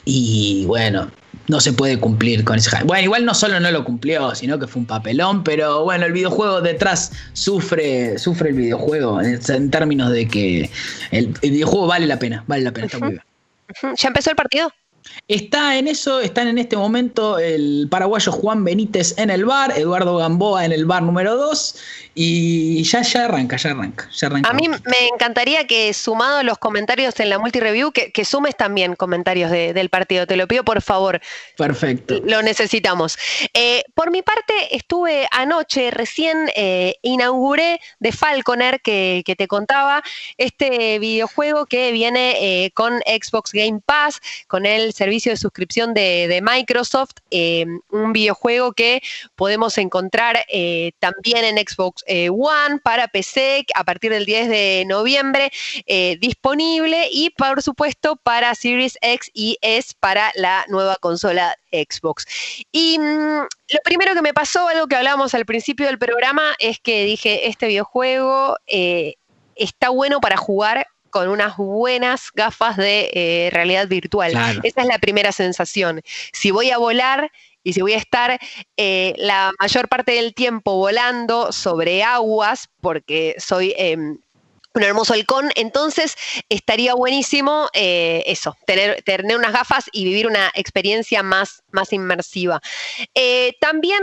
Y 0.05 0.65
bueno, 0.67 1.11
no 1.49 1.61
se 1.61 1.73
puede 1.73 1.99
cumplir 1.99 2.45
con 2.45 2.57
ese 2.57 2.71
Bueno, 2.85 3.05
igual 3.05 3.25
no 3.25 3.35
solo 3.35 3.61
no 3.61 3.71
lo 3.71 3.85
cumplió, 3.85 4.35
sino 4.35 4.59
que 4.59 4.67
fue 4.67 4.81
un 4.81 4.87
papelón, 4.87 5.45
pero 5.45 5.85
bueno, 5.85 6.07
el 6.07 6.13
videojuego 6.13 6.61
detrás 6.61 7.13
sufre, 7.33 8.19
sufre 8.19 8.51
el 8.51 8.57
videojuego 8.57 9.21
en, 9.21 9.71
términos 9.71 10.11
de 10.11 10.29
que 10.29 10.71
el, 11.11 11.29
videojuego 11.43 11.87
vale 11.87 12.07
la 12.07 12.19
pena, 12.19 12.45
vale 12.47 12.63
la 12.63 12.73
pena, 12.73 12.87
está 12.87 12.99
muy 12.99 13.11
bien. 13.11 13.23
¿Ya 13.97 14.09
empezó 14.09 14.31
el 14.31 14.37
partido? 14.37 14.71
Está 15.29 15.79
en 15.79 15.89
eso, 15.89 16.21
están 16.21 16.49
en 16.49 16.59
este 16.59 16.77
momento 16.77 17.39
el 17.39 17.89
paraguayo 17.91 18.33
Juan 18.33 18.65
Benítez 18.65 19.15
en 19.19 19.31
el 19.31 19.45
bar, 19.45 19.73
Eduardo 19.77 20.17
Gamboa 20.17 20.65
en 20.65 20.73
el 20.73 20.85
bar 20.87 21.03
número 21.03 21.37
2 21.37 21.77
y 22.15 22.83
ya, 22.85 23.03
ya 23.03 23.25
arranca, 23.25 23.57
ya 23.57 23.71
arranca, 23.71 24.09
ya 24.13 24.29
arranca. 24.29 24.51
A 24.51 24.53
mí 24.53 24.69
me 24.69 25.09
encantaría 25.13 25.67
que 25.67 25.93
sumado 25.95 26.43
los 26.43 26.59
comentarios 26.59 27.19
en 27.21 27.31
la 27.31 27.39
multi-review, 27.39 27.93
que, 27.93 28.25
sumes 28.25 28.57
también 28.57 28.97
comentarios 28.97 29.51
del 29.51 29.91
partido, 29.91 30.27
te 30.27 30.37
lo 30.37 30.47
pido 30.47 30.65
por 30.65 30.81
favor. 30.81 31.21
Perfecto. 31.57 32.21
Lo 32.25 32.43
necesitamos. 32.43 33.19
Eh, 33.53 33.85
por 33.95 34.11
mi 34.11 34.23
parte, 34.23 34.75
estuve 34.75 35.27
anoche, 35.31 35.91
recién 35.91 36.51
eh, 36.57 36.97
inauguré 37.03 37.81
de 37.99 38.13
Falconer, 38.13 38.81
que, 38.81 39.23
te 39.37 39.49
contaba, 39.49 40.03
este 40.39 40.99
videojuego 40.99 41.67
que 41.67 41.93
viene 41.93 42.37
eh, 42.65 42.71
con 42.73 43.01
Xbox 43.01 43.53
Game 43.53 43.81
Pass, 43.85 44.21
con 44.47 44.67
el 44.67 44.94
servicio 44.95 45.33
de 45.33 45.37
suscripción 45.37 45.95
de, 45.95 46.41
Microsoft, 46.43 47.13
eh, 47.31 47.67
un 47.91 48.13
videojuego 48.13 48.73
que 48.73 49.03
podemos 49.35 49.77
encontrar 49.79 50.45
eh, 50.49 50.93
también 50.99 51.45
en 51.45 51.57
Xbox 51.57 52.03
eh, 52.07 52.31
One 52.31 52.79
para 52.83 53.09
PC 53.09 53.67
a 53.75 53.85
partir 53.85 54.13
del 54.13 54.25
10 54.25 54.49
de 54.49 54.85
noviembre 54.87 55.51
disponible 56.21 57.09
y 57.11 57.31
por 57.31 57.63
supuesto 57.63 58.17
para 58.17 58.55
Series 58.55 58.97
X 59.01 59.31
y 59.35 59.59
S 59.63 59.95
para 59.99 60.33
la 60.35 60.65
nueva 60.69 60.97
consola 60.97 61.57
Xbox. 61.73 62.27
Y 62.73 62.99
mm, 62.99 63.41
lo 63.41 63.81
primero 63.85 64.15
que 64.15 64.23
me 64.23 64.35
pasó, 64.35 64.69
algo 64.69 64.87
que 64.87 64.97
hablábamos 64.97 65.35
al 65.35 65.45
principio 65.45 65.87
del 65.87 65.99
programa, 65.99 66.55
es 66.59 66.79
que 66.79 67.05
dije, 67.05 67.49
este 67.49 67.67
videojuego 67.67 68.57
está 69.57 69.89
bueno 69.91 70.21
para 70.21 70.37
jugar 70.37 70.87
con 71.15 71.29
unas 71.29 71.57
buenas 71.57 72.33
gafas 72.35 72.77
de 72.77 73.09
eh, 73.15 73.49
realidad 73.53 73.87
virtual. 73.87 74.33
Esa 74.65 74.81
es 74.81 74.87
la 74.89 74.99
primera 74.99 75.31
sensación. 75.31 76.03
Si 76.33 76.51
voy 76.51 76.73
a 76.73 76.79
volar 76.79 77.31
y 77.63 77.73
si 77.73 77.83
voy 77.83 77.93
a 77.93 77.99
estar 77.99 78.37
eh, 78.77 79.15
la 79.17 79.53
mayor 79.61 79.89
parte 79.89 80.11
del 80.11 80.35
tiempo 80.35 80.75
volando 80.75 81.53
sobre 81.53 82.03
aguas, 82.03 82.69
porque 82.81 83.37
soy 83.39 83.73
em, 83.79 84.19
un 84.75 84.83
hermoso 84.83 85.15
halcón, 85.15 85.53
entonces 85.55 86.17
estaría 86.49 86.95
buenísimo 86.95 87.69
eh, 87.75 88.25
eso, 88.27 88.57
tener, 88.67 89.01
tener, 89.03 89.37
unas 89.37 89.53
gafas 89.53 89.85
y 89.93 90.07
vivir 90.07 90.27
una 90.27 90.51
experiencia 90.55 91.23
más, 91.23 91.63
más 91.71 91.93
inmersiva. 91.93 92.61
también 93.61 94.03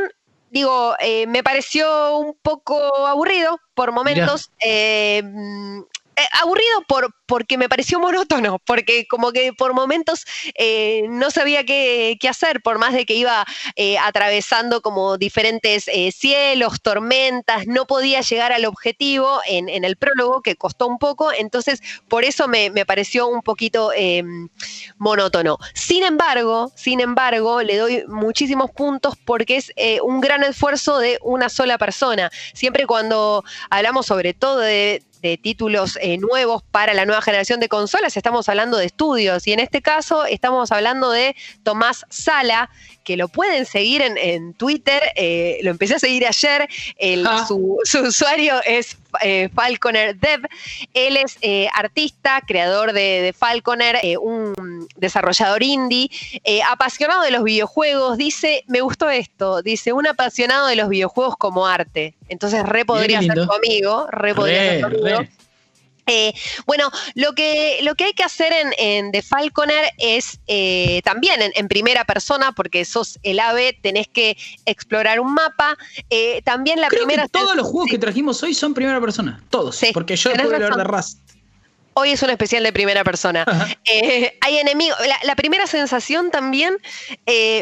digo, 0.49 0.95
me 1.27 1.43
pareció 1.43 2.17
un 2.19 2.37
poco 2.41 3.05
aburrido 3.05 3.59
por 3.73 3.91
momentos. 3.91 4.49
Eh, 6.21 6.27
aburrido 6.39 6.81
por, 6.87 7.15
porque 7.25 7.57
me 7.57 7.67
pareció 7.67 7.99
monótono, 7.99 8.59
porque 8.65 9.07
como 9.07 9.31
que 9.31 9.53
por 9.53 9.73
momentos 9.73 10.25
eh, 10.55 11.05
no 11.09 11.31
sabía 11.31 11.63
qué, 11.65 12.17
hacer, 12.29 12.61
por 12.61 12.77
más 12.77 12.93
de 12.93 13.05
que 13.05 13.15
iba 13.15 13.45
eh, 13.75 13.97
atravesando 13.97 14.81
como 14.81 15.17
diferentes 15.17 15.89
cielos, 16.15 16.81
tormentas, 16.81 17.65
no 17.67 17.87
podía 17.87 18.21
llegar 18.21 18.53
al 18.53 18.65
objetivo 18.65 19.41
en, 19.45 19.83
el 19.83 19.97
prólogo, 19.97 20.41
que 20.41 20.55
costó 20.55 20.87
un 20.87 20.97
poco, 20.97 21.31
entonces 21.33 21.81
por 22.07 22.23
eso 22.23 22.47
me, 22.47 22.69
me 22.69 22.85
pareció 22.85 23.27
un 23.27 23.41
poquito 23.41 23.91
em, 23.93 24.47
monótono. 24.97 25.57
Sin 25.73 26.03
embargo, 26.03 26.71
sin 26.75 27.01
embargo, 27.01 27.61
le 27.63 27.77
doy 27.77 28.03
muchísimos 28.07 28.71
puntos 28.71 29.15
porque 29.25 29.57
es 29.57 29.73
un 30.03 30.21
gran 30.21 30.43
esfuerzo 30.43 30.99
de 30.99 31.19
una 31.21 31.49
sola 31.49 31.77
persona. 31.77 32.31
Siempre 32.53 32.85
cuando 32.85 33.43
hablamos 33.69 34.05
sobre 34.05 34.33
todo 34.33 34.59
de 34.59 35.03
de 35.21 35.37
títulos 35.37 35.97
eh, 36.01 36.17
nuevos 36.17 36.63
para 36.63 36.93
la 36.93 37.05
nueva 37.05 37.21
generación 37.21 37.59
de 37.59 37.69
consolas, 37.69 38.17
estamos 38.17 38.49
hablando 38.49 38.77
de 38.77 38.85
estudios 38.85 39.47
y 39.47 39.53
en 39.53 39.59
este 39.59 39.81
caso 39.81 40.25
estamos 40.25 40.71
hablando 40.71 41.11
de 41.11 41.35
Tomás 41.63 42.05
Sala, 42.09 42.69
que 43.11 43.17
lo 43.17 43.27
pueden 43.27 43.65
seguir 43.65 44.01
en, 44.01 44.53
Twitter, 44.53 45.01
eh, 45.17 45.59
lo 45.63 45.71
empecé 45.71 45.95
a 45.95 45.99
seguir 45.99 46.25
ayer, 46.25 46.69
ah. 47.25 47.45
su, 47.45 47.77
usuario 47.99 48.55
es 48.65 48.97
eh, 49.21 49.49
Falconer 49.53 50.15
Dev, 50.15 50.47
él 50.93 51.17
es 51.17 51.37
artista, 51.73 52.41
creador 52.47 52.93
de, 52.93 53.35
Falconer, 53.37 53.99
un 54.21 54.87
desarrollador 54.95 55.61
indie, 55.61 56.09
apasionado 56.69 57.23
de 57.23 57.31
los 57.31 57.43
videojuegos, 57.43 58.17
dice, 58.17 58.63
me 58.67 58.79
gustó 58.79 59.09
esto, 59.09 59.61
dice, 59.61 59.91
un 59.91 60.07
apasionado 60.07 60.67
de 60.67 60.77
los 60.77 60.87
videojuegos 60.87 61.35
como 61.35 61.67
arte, 61.67 62.15
entonces 62.29 62.63
re 62.63 62.85
podría 62.85 63.21
ser 63.21 63.45
tu 63.45 63.51
amigo, 63.51 64.07
re 64.09 64.33
podría 64.33 64.79
ser 64.79 64.97
tu 64.97 65.05
amigo. 65.05 65.27
Eh, 66.11 66.33
bueno, 66.65 66.91
lo 67.15 67.33
que, 67.33 67.79
lo 67.83 67.95
que 67.95 68.05
hay 68.05 68.13
que 68.13 68.23
hacer 68.23 68.51
en, 68.77 69.11
The 69.11 69.21
Falconer 69.21 69.85
es 69.97 70.39
eh, 70.47 71.01
también 71.05 71.39
en, 71.41 71.67
primera 71.69 72.03
persona, 72.03 72.51
porque 72.51 72.83
sos 72.83 73.17
el 73.23 73.39
ave, 73.39 73.77
tenés 73.81 74.07
que 74.09 74.37
explorar 74.65 75.21
un 75.21 75.33
mapa. 75.33 75.77
Eh, 76.09 76.41
también 76.43 76.81
la 76.81 76.89
primera. 76.89 77.27
todos 77.29 77.55
los 77.55 77.65
juegos 77.65 77.89
que 77.89 77.97
trajimos 77.97 78.43
hoy 78.43 78.53
son 78.53 78.73
primera 78.73 78.99
persona, 78.99 79.41
todos. 79.49 79.79
porque 79.93 80.17
yo 80.17 80.33
puedo 80.33 80.53
hablar 80.55 80.75
de 80.75 80.83
Rust. 80.83 81.19
Hoy 81.93 82.11
es 82.11 82.23
un 82.23 82.29
especial 82.29 82.63
de 82.63 82.73
primera 82.73 83.03
persona. 83.03 83.45
hay 84.41 84.57
enemigos. 84.57 84.97
La, 85.23 85.35
primera 85.35 85.67
sensación 85.67 86.31
también 86.31 86.77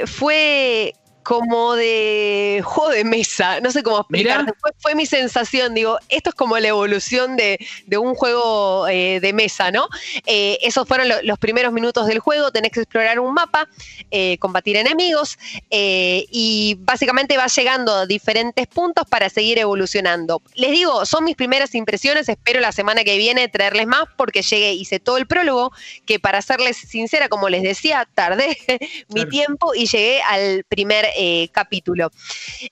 fue 0.05 0.93
como 1.23 1.75
de 1.75 2.61
juego 2.63 2.91
de 2.91 3.03
mesa, 3.03 3.59
no 3.61 3.71
sé 3.71 3.83
cómo 3.83 3.99
explicarte, 3.99 4.53
fue, 4.79 4.95
mi 4.95 5.05
sensación, 5.05 5.73
digo, 5.73 5.97
esto 6.09 6.29
es 6.29 6.35
como 6.35 6.57
la 6.57 6.69
evolución 6.69 7.35
de, 7.35 7.59
un 7.97 8.15
juego 8.15 8.87
eh, 8.87 9.19
de 9.19 9.33
mesa, 9.33 9.71
¿no? 9.71 9.87
Eh, 10.25 10.57
esos 10.61 10.87
fueron 10.87 11.07
los 11.23 11.37
primeros 11.37 11.73
minutos 11.73 12.07
del 12.07 12.19
juego, 12.19 12.51
tenés 12.51 12.71
que 12.71 12.81
explorar 12.81 13.19
un 13.19 13.33
mapa, 13.33 13.67
eh, 14.11 14.37
combatir 14.39 14.77
enemigos 14.77 15.37
y 15.69 16.77
básicamente 16.79 17.37
vas 17.37 17.55
llegando 17.55 17.93
a 17.93 18.05
diferentes 18.05 18.67
puntos 18.67 19.05
para 19.07 19.29
seguir 19.29 19.59
evolucionando. 19.59 20.41
Les 20.55 20.71
digo, 20.71 21.05
son 21.05 21.25
mis 21.25 21.35
primeras 21.35 21.75
impresiones, 21.75 22.29
espero 22.29 22.59
la 22.59 22.71
semana 22.71 23.03
que 23.03 23.17
viene 23.17 23.47
traerles 23.49 23.87
más 23.87 24.03
porque 24.17 24.41
llegué, 24.41 24.73
hice 24.73 24.99
todo 24.99 25.17
el 25.17 25.27
prólogo, 25.27 25.71
que 26.05 26.19
para 26.19 26.41
serles 26.41 26.77
sincera, 26.77 27.29
como 27.29 27.49
les 27.49 27.63
decía, 27.63 28.07
tardé 28.15 28.57
mi 29.09 29.25
tiempo 29.25 29.73
y 29.75 29.85
llegué 29.87 30.21
al 30.21 30.63
primer 30.63 31.08
eh, 31.15 31.49
capítulo. 31.51 32.11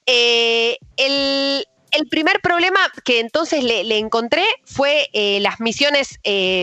Eh, 0.06 0.78
el, 0.98 1.66
el 1.92 2.08
primer 2.10 2.40
problema 2.42 2.80
que 3.04 3.20
entonces 3.20 3.64
le, 3.64 3.98
encontré 3.98 4.46
fue 4.66 5.10
eh, 5.14 5.40
las 5.42 5.60
misiones 5.60 6.20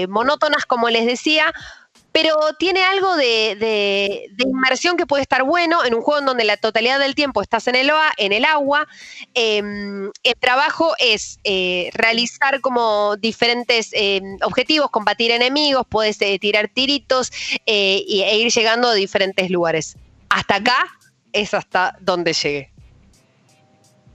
monótonas, 0.09 0.67
como 0.67 0.91
les 0.91 1.07
decía, 1.07 1.53
pero 2.13 2.37
tiene 2.61 2.85
algo 2.85 3.17
de, 3.17 4.31
inmersión 4.39 4.97
que 4.97 5.05
puede 5.05 5.23
estar 5.23 5.43
bueno 5.43 5.85
en 5.85 5.95
un 5.95 6.01
juego 6.01 6.21
en 6.21 6.27
donde 6.27 6.45
la 6.45 6.57
totalidad 6.57 7.01
del 7.01 7.17
tiempo 7.17 7.43
estás 7.43 7.67
en 7.67 7.75
el, 7.75 7.91
en 8.19 8.33
el 8.33 8.45
agua. 8.45 8.87
Em, 9.35 10.13
el 10.23 10.35
trabajo 10.39 10.95
es 10.99 11.41
realizar 11.93 12.61
como 12.61 13.17
diferentes 13.17 13.91
em, 13.93 14.39
objetivos, 14.43 14.91
combatir 14.91 15.33
enemigos, 15.33 15.85
puedes 15.89 16.19
tirar 16.41 16.69
tiritos 16.69 17.33
e 17.67 18.05
ir 18.07 18.53
llegando 18.53 18.89
a 18.91 18.95
diferentes 18.95 19.51
lugares. 19.51 19.97
Hasta 20.29 20.57
acá 20.57 20.99
es 21.35 21.53
hasta 21.53 21.97
donde 22.01 22.33
llegué. 22.33 22.71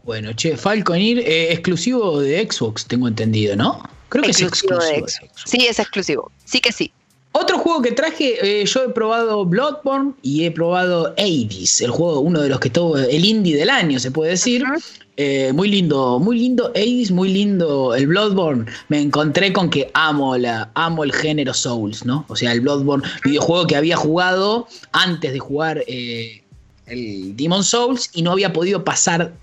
Bueno, 0.03 0.33
che, 0.33 0.57
Falconir, 0.57 1.19
eh, 1.19 1.51
exclusivo 1.51 2.19
de 2.21 2.47
Xbox, 2.49 2.85
tengo 2.85 3.07
entendido, 3.07 3.55
¿no? 3.55 3.83
Creo 4.09 4.23
que 4.23 4.31
es 4.31 4.41
exclusivo 4.41 4.79
de 4.79 4.99
Xbox. 5.01 5.19
Sí, 5.45 5.67
es 5.67 5.77
exclusivo. 5.77 6.31
Sí 6.45 6.59
que 6.59 6.71
sí. 6.71 6.91
Otro 7.31 7.59
juego 7.59 7.83
que 7.83 7.91
traje, 7.91 8.61
eh, 8.61 8.65
yo 8.65 8.85
he 8.85 8.89
probado 8.89 9.45
Bloodborne 9.45 10.13
y 10.23 10.45
he 10.45 10.51
probado 10.51 11.13
Hades, 11.17 11.79
el 11.81 11.91
juego, 11.91 12.21
uno 12.21 12.41
de 12.41 12.49
los 12.49 12.59
que 12.59 12.71
todo, 12.71 12.97
el 12.97 13.23
indie 13.23 13.55
del 13.55 13.69
año, 13.69 13.99
se 13.99 14.09
puede 14.09 14.31
decir. 14.31 14.63
Eh, 15.21 15.51
muy 15.53 15.69
lindo, 15.69 16.17
muy 16.17 16.39
lindo 16.39 16.71
Hades, 16.75 17.11
muy 17.11 17.29
lindo 17.29 17.93
el 17.93 18.07
Bloodborne. 18.07 18.65
Me 18.87 19.01
encontré 19.01 19.53
con 19.53 19.69
que 19.69 19.91
amo, 19.93 20.37
la, 20.37 20.71
amo 20.73 21.03
el 21.03 21.11
género 21.11 21.53
Souls, 21.53 22.03
¿no? 22.05 22.25
O 22.29 22.35
sea, 22.35 22.53
el 22.53 22.61
Bloodborne, 22.61 23.07
videojuego 23.23 23.67
que 23.67 23.75
había 23.75 23.97
jugado 23.97 24.67
antes 24.93 25.33
de 25.33 25.39
jugar 25.39 25.83
el 26.89 27.35
Demon 27.35 27.63
Souls 27.63 28.09
y 28.13 28.21
no 28.21 28.31
había 28.31 28.53
podido 28.53 28.83
pasar 28.83 29.33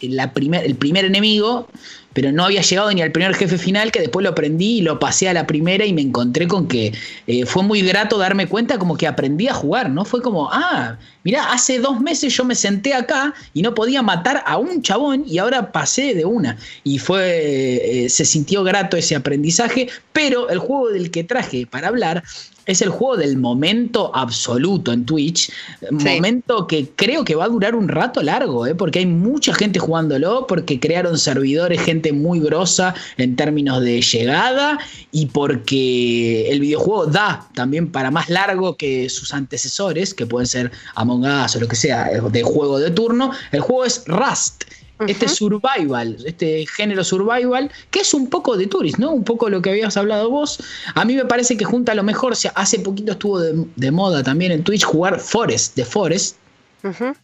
la 0.00 0.32
primer, 0.32 0.64
el 0.64 0.74
primer 0.74 1.04
enemigo, 1.04 1.68
pero 2.12 2.30
no 2.30 2.44
había 2.44 2.62
llegado 2.62 2.92
ni 2.92 3.02
al 3.02 3.10
primer 3.10 3.34
jefe 3.34 3.58
final, 3.58 3.90
que 3.90 4.00
después 4.00 4.22
lo 4.22 4.30
aprendí 4.30 4.78
y 4.78 4.80
lo 4.82 4.98
pasé 4.98 5.28
a 5.28 5.34
la 5.34 5.46
primera 5.46 5.84
y 5.84 5.92
me 5.92 6.02
encontré 6.02 6.46
con 6.46 6.68
que 6.68 6.92
eh, 7.26 7.44
fue 7.44 7.62
muy 7.62 7.82
grato 7.82 8.18
darme 8.18 8.46
cuenta 8.46 8.78
como 8.78 8.96
que 8.96 9.06
aprendí 9.06 9.48
a 9.48 9.54
jugar, 9.54 9.90
¿no? 9.90 10.04
Fue 10.04 10.22
como, 10.22 10.48
ah, 10.52 10.96
mira, 11.24 11.52
hace 11.52 11.80
dos 11.80 12.00
meses 12.00 12.34
yo 12.36 12.44
me 12.44 12.54
senté 12.54 12.94
acá 12.94 13.34
y 13.52 13.62
no 13.62 13.74
podía 13.74 14.02
matar 14.02 14.42
a 14.46 14.58
un 14.58 14.80
chabón 14.82 15.24
y 15.26 15.38
ahora 15.38 15.72
pasé 15.72 16.14
de 16.14 16.24
una. 16.24 16.56
Y 16.84 16.98
fue, 16.98 18.04
eh, 18.04 18.08
se 18.08 18.24
sintió 18.24 18.62
grato 18.62 18.96
ese 18.96 19.16
aprendizaje, 19.16 19.88
pero 20.12 20.48
el 20.50 20.58
juego 20.58 20.90
del 20.90 21.10
que 21.10 21.24
traje 21.24 21.66
para 21.66 21.88
hablar 21.88 22.22
es 22.66 22.82
el 22.82 22.88
juego 22.88 23.16
del 23.16 23.36
momento 23.36 24.14
absoluto 24.14 24.92
en 24.92 25.04
Twitch. 25.04 25.50
Momento 25.90 26.66
que 26.66 26.88
creo 26.94 27.24
que 27.24 27.34
va 27.34 27.44
a 27.44 27.48
durar 27.48 27.74
un 27.74 27.88
rato 27.88 28.22
largo, 28.22 28.66
¿eh? 28.66 28.74
porque 28.74 29.00
hay 29.00 29.06
mucha 29.06 29.54
gente 29.54 29.78
jugándolo, 29.78 30.46
porque 30.46 30.80
crearon 30.80 31.18
servidores, 31.18 31.80
gente 31.80 32.12
muy 32.12 32.40
grosa 32.40 32.94
en 33.16 33.36
términos 33.36 33.82
de 33.82 34.00
llegada 34.00 34.78
y 35.12 35.26
porque 35.26 36.50
el 36.50 36.60
videojuego 36.60 37.06
da 37.06 37.48
también 37.54 37.90
para 37.90 38.10
más 38.10 38.28
largo 38.28 38.76
que 38.76 39.08
sus 39.08 39.34
antecesores, 39.34 40.14
que 40.14 40.26
pueden 40.26 40.46
ser 40.46 40.72
Among 40.94 41.24
Us 41.24 41.56
o 41.56 41.60
lo 41.60 41.68
que 41.68 41.76
sea, 41.76 42.08
de 42.08 42.42
juego 42.42 42.78
de 42.78 42.90
turno. 42.90 43.32
El 43.52 43.60
juego 43.60 43.84
es 43.84 44.04
Rust 44.06 44.64
este 45.06 45.28
survival, 45.28 46.16
este 46.24 46.66
género 46.66 47.04
survival, 47.04 47.70
que 47.90 48.00
es 48.00 48.14
un 48.14 48.28
poco 48.28 48.56
de 48.56 48.66
Tourist, 48.66 48.98
¿no? 48.98 49.12
Un 49.12 49.24
poco 49.24 49.48
lo 49.50 49.60
que 49.60 49.70
habías 49.70 49.96
hablado 49.96 50.30
vos. 50.30 50.58
A 50.94 51.04
mí 51.04 51.14
me 51.14 51.24
parece 51.24 51.56
que 51.56 51.64
junta 51.64 51.94
lo 51.94 52.02
mejor. 52.02 52.34
Hace 52.54 52.78
poquito 52.80 53.12
estuvo 53.12 53.40
de, 53.40 53.66
de 53.76 53.90
moda 53.90 54.22
también 54.22 54.52
en 54.52 54.62
Twitch 54.62 54.84
jugar 54.84 55.20
Forest, 55.20 55.76
de 55.76 55.84
Forest, 55.84 56.36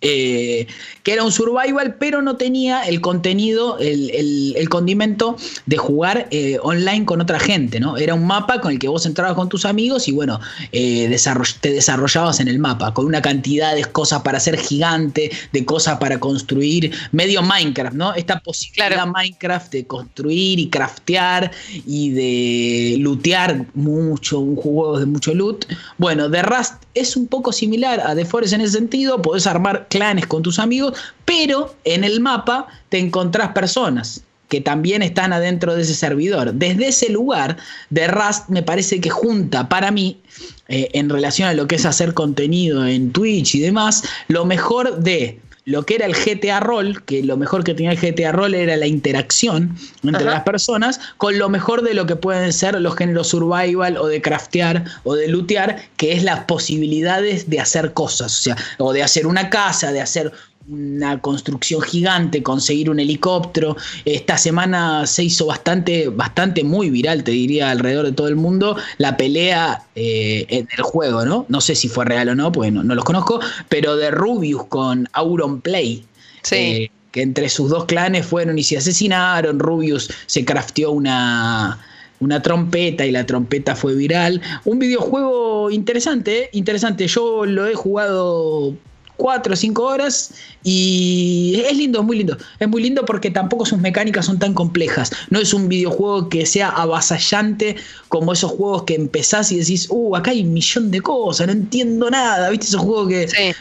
eh, 0.01 0.67
que 1.03 1.13
era 1.13 1.23
un 1.23 1.33
survival, 1.33 1.97
pero 1.99 2.23
no 2.23 2.37
tenía 2.37 2.83
el 2.83 3.01
contenido, 3.01 3.79
el, 3.79 4.69
condimento 4.69 5.37
de 5.67 5.77
jugar 5.77 6.29
eh, 6.31 6.59
online 6.63 7.05
con 7.05 7.21
otra 7.21 7.41
gente, 7.41 7.81
¿no? 7.81 7.97
Era 7.97 8.15
un 8.15 8.27
mapa 8.27 8.61
con 8.61 8.73
el 8.73 8.79
que 8.79 8.89
vos 8.89 9.05
entrabas 9.05 9.35
con 9.35 9.49
tus 9.49 9.65
amigos 9.65 10.07
y 10.09 10.13
bueno, 10.13 10.41
eh, 10.73 11.15
te 11.61 11.73
desarrollabas 11.73 12.41
en 12.41 12.49
el 12.49 12.59
mapa, 12.59 12.95
con 12.95 13.05
una 13.07 13.21
cantidad 13.21 13.75
de 13.75 13.85
cosas 13.85 14.23
para 14.23 14.39
hacer 14.39 14.59
gigante, 14.59 15.31
de 15.53 15.65
cosas 15.65 15.99
para 15.99 16.19
construir, 16.21 16.93
medio 17.13 17.43
Minecraft, 17.43 17.97
¿no? 17.97 18.15
Esta 18.15 18.41
posibilidad 18.41 19.07
Minecraft 19.07 19.73
de 19.73 19.87
construir 19.87 20.59
y 20.59 20.69
craftear 20.69 21.51
y 21.87 22.11
de 22.11 22.97
lootear 22.99 23.67
mucho, 23.75 24.39
un 24.39 24.57
juego 24.57 24.99
de 24.99 25.07
mucho 25.07 25.35
loot. 25.35 25.67
Bueno, 25.99 26.31
The 26.31 26.43
Rust 26.43 26.75
es 26.95 27.17
un 27.17 27.27
poco 27.27 27.53
similar 27.53 28.01
a 28.01 28.15
The 28.15 28.25
Forest 28.25 28.55
en 28.55 28.61
ese 28.63 28.79
sentido, 28.79 29.21
podés 29.21 29.47
armar 29.51 29.89
clanes 29.89 30.27
con 30.27 30.43
tus 30.43 30.59
amigos, 30.59 30.99
pero 31.25 31.75
en 31.85 32.05
el 32.05 32.21
mapa 32.21 32.67
te 32.89 32.99
encontrás 32.99 33.53
personas 33.53 34.23
que 34.51 34.61
también 34.61 35.01
están 35.01 35.33
adentro 35.33 35.75
de 35.75 35.83
ese 35.83 35.95
servidor. 35.95 36.53
Desde 36.53 36.89
ese 36.89 37.09
lugar, 37.09 37.57
The 37.95 38.09
Rust 38.09 38.49
me 38.49 38.63
parece 38.63 39.01
que 39.01 39.09
junta 39.09 39.69
para 39.69 39.93
mí, 39.93 40.21
eh, 40.69 40.89
en 40.93 41.09
relación 41.09 41.49
a 41.49 41.55
lo 41.55 41.69
que 41.69 41.77
es 41.77 41.87
hacer 41.87 42.15
contenido 42.15 42.85
en 42.85 43.13
Twitch 43.13 43.55
y 43.55 43.61
demás, 43.61 44.03
lo 44.27 44.45
mejor 44.45 44.99
de 44.99 45.41
lo 45.65 45.85
que 45.85 45.97
era 45.97 46.07
el 46.07 46.15
GTA 46.15 46.61
Roll, 46.61 47.03
que 47.05 47.23
lo 47.23 47.37
mejor 47.37 47.65
que 47.65 47.75
tenía 47.75 47.93
el 47.93 47.99
GTA 47.99 48.33
Roll 48.33 48.55
era 48.55 48.77
la 48.77 48.87
interacción 48.87 49.77
entre 50.03 50.25
las 50.25 50.43
personas, 50.43 51.01
con 51.17 51.39
lo 51.39 51.49
mejor 51.49 51.83
de 51.83 51.95
lo 51.95 52.07
que 52.07 52.17
pueden 52.17 52.53
ser 52.53 52.81
los 52.81 52.97
géneros 52.97 53.29
survival 53.29 53.97
o 53.97 54.07
de 54.07 54.23
craftear 54.23 54.85
o 55.05 55.15
de 55.15 55.29
lootear, 55.29 55.83
que 55.97 56.13
es 56.13 56.23
las 56.23 56.45
posibilidades 56.45 57.51
de 57.51 57.61
hacer 57.61 57.93
cosas, 57.93 58.39
o 58.39 58.43
sea, 58.43 58.57
o 58.79 58.93
de 58.93 59.03
hacer 59.03 59.27
una 59.27 59.51
casa, 59.51 59.93
de 59.93 60.01
hacer 60.01 60.33
una 60.69 61.21
construcción 61.21 61.81
gigante, 61.83 62.43
conseguir 62.43 62.91
un 62.91 63.01
helicóptero. 63.01 63.77
Esta 64.05 64.37
semana 64.37 65.07
se 65.07 65.25
hizo 65.25 65.47
bastante, 65.47 66.09
bastante 66.09 66.65
muy 66.65 66.91
viral, 66.91 67.25
te 67.25 67.33
diría, 67.33 67.71
alrededor 67.71 68.07
de 68.07 68.13
todo 68.13 68.29
el 68.29 68.37
mundo, 68.37 68.77
la 68.99 69.17
pelea 69.17 69.83
eh, 69.95 70.47
en 70.49 70.69
el 70.77 70.83
juego, 70.83 71.25
¿no? 71.25 71.47
No 71.49 71.61
sé 71.61 71.75
si 71.75 71.89
fue 71.89 72.05
real 72.05 72.29
o 72.29 72.35
no, 72.35 72.53
porque 72.53 72.71
no, 72.71 72.83
los 72.83 73.05
conozco, 73.05 73.41
pero 73.69 73.97
de 73.97 74.11
Rubius 74.11 74.65
con 74.67 75.09
Auron 75.13 75.61
Play. 75.61 76.05
Eh, 76.53 76.91
que 77.13 77.23
entre 77.23 77.49
sus 77.49 77.71
dos 77.71 77.87
clanes 77.87 78.25
fueron 78.27 78.59
y 78.59 78.63
se 78.63 78.77
asesinaron. 78.77 79.59
Rubius 79.59 80.11
se 80.27 80.45
crafteó 80.45 80.93
una, 80.93 81.79
una 82.21 82.41
trompeta 82.41 83.05
y 83.05 83.11
la 83.11 83.27
trompeta 83.27 83.75
fue 83.75 83.95
viral. 83.95 84.41
Un 84.65 84.79
videojuego 84.79 85.71
interesante, 85.71 86.45
¿eh? 86.45 86.51
interesante. 86.53 87.07
Yo 87.09 87.45
lo 87.47 87.67
he 87.67 87.75
jugado 87.75 88.77
cuatro 89.21 89.53
o 89.53 89.57
cinco 89.57 89.85
horas 89.85 90.33
y 90.65 91.63
es 91.69 91.77
lindo, 91.77 92.01
es 92.01 92.07
muy 92.07 92.17
lindo. 92.17 92.39
Es 92.59 92.69
muy 92.69 92.83
lindo 92.83 93.05
porque 93.05 93.31
tampoco 93.31 93.67
sus 93.67 93.79
mecánicas 93.79 94.25
son 94.25 94.39
tan 94.39 94.55
complejas. 94.55 95.13
No 95.29 95.39
es 95.39 95.53
un 95.53 95.69
videojuego 95.69 96.31
que 96.31 96.47
sea 96.47 96.71
avasallante 96.71 97.77
como 98.09 98.33
esos 98.33 98.51
juegos 98.53 98.85
que 98.85 98.95
empezás 98.95 99.53
y 99.53 99.59
decís, 99.59 99.87
uh, 99.91 100.17
acá 100.17 100.31
hay 100.31 100.43
un 100.43 100.55
millón 100.55 100.91
de 100.91 101.03
cosas, 101.03 101.47
no 101.47 101.53
entiendo 101.53 102.11
nada. 102.11 102.49
¿Viste 102.49 102.67
esos 102.67 102.81
juegos 102.81 103.09
que 103.09 103.55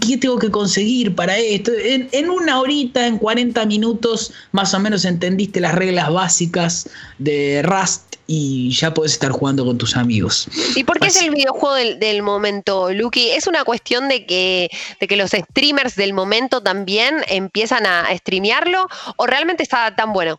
¿qué 0.00 0.16
tengo 0.16 0.38
que 0.38 0.50
conseguir 0.50 1.14
para 1.14 1.36
esto? 1.36 1.72
En, 1.72 2.08
en, 2.12 2.30
una 2.30 2.60
horita, 2.60 3.06
en 3.06 3.18
40 3.18 3.64
minutos, 3.66 4.32
más 4.52 4.74
o 4.74 4.80
menos 4.80 5.04
entendiste 5.04 5.60
las 5.60 5.74
reglas 5.74 6.12
básicas 6.12 6.88
de 7.18 7.62
Rust 7.62 8.08
y 8.26 8.70
ya 8.72 8.92
puedes 8.92 9.12
estar 9.12 9.32
jugando 9.32 9.64
con 9.64 9.78
tus 9.78 9.96
amigos. 9.96 10.48
¿Y 10.76 10.84
por 10.84 11.00
qué 11.00 11.06
es 11.06 11.20
el 11.22 11.30
videojuego 11.30 11.74
del, 11.98 12.22
momento, 12.22 12.92
Lucky? 12.92 13.30
¿Es 13.30 13.46
una 13.46 13.64
cuestión 13.64 14.08
de 14.08 14.26
que, 14.26 14.70
de 15.00 15.08
que 15.08 15.16
los 15.16 15.30
streamers 15.30 15.96
del 15.96 16.12
momento 16.12 16.62
también 16.62 17.24
empiezan 17.28 17.86
a 17.86 18.14
streamearlo 18.18 18.86
o 19.16 19.26
realmente 19.26 19.62
está 19.62 19.96
tan 19.96 20.12
bueno? 20.12 20.38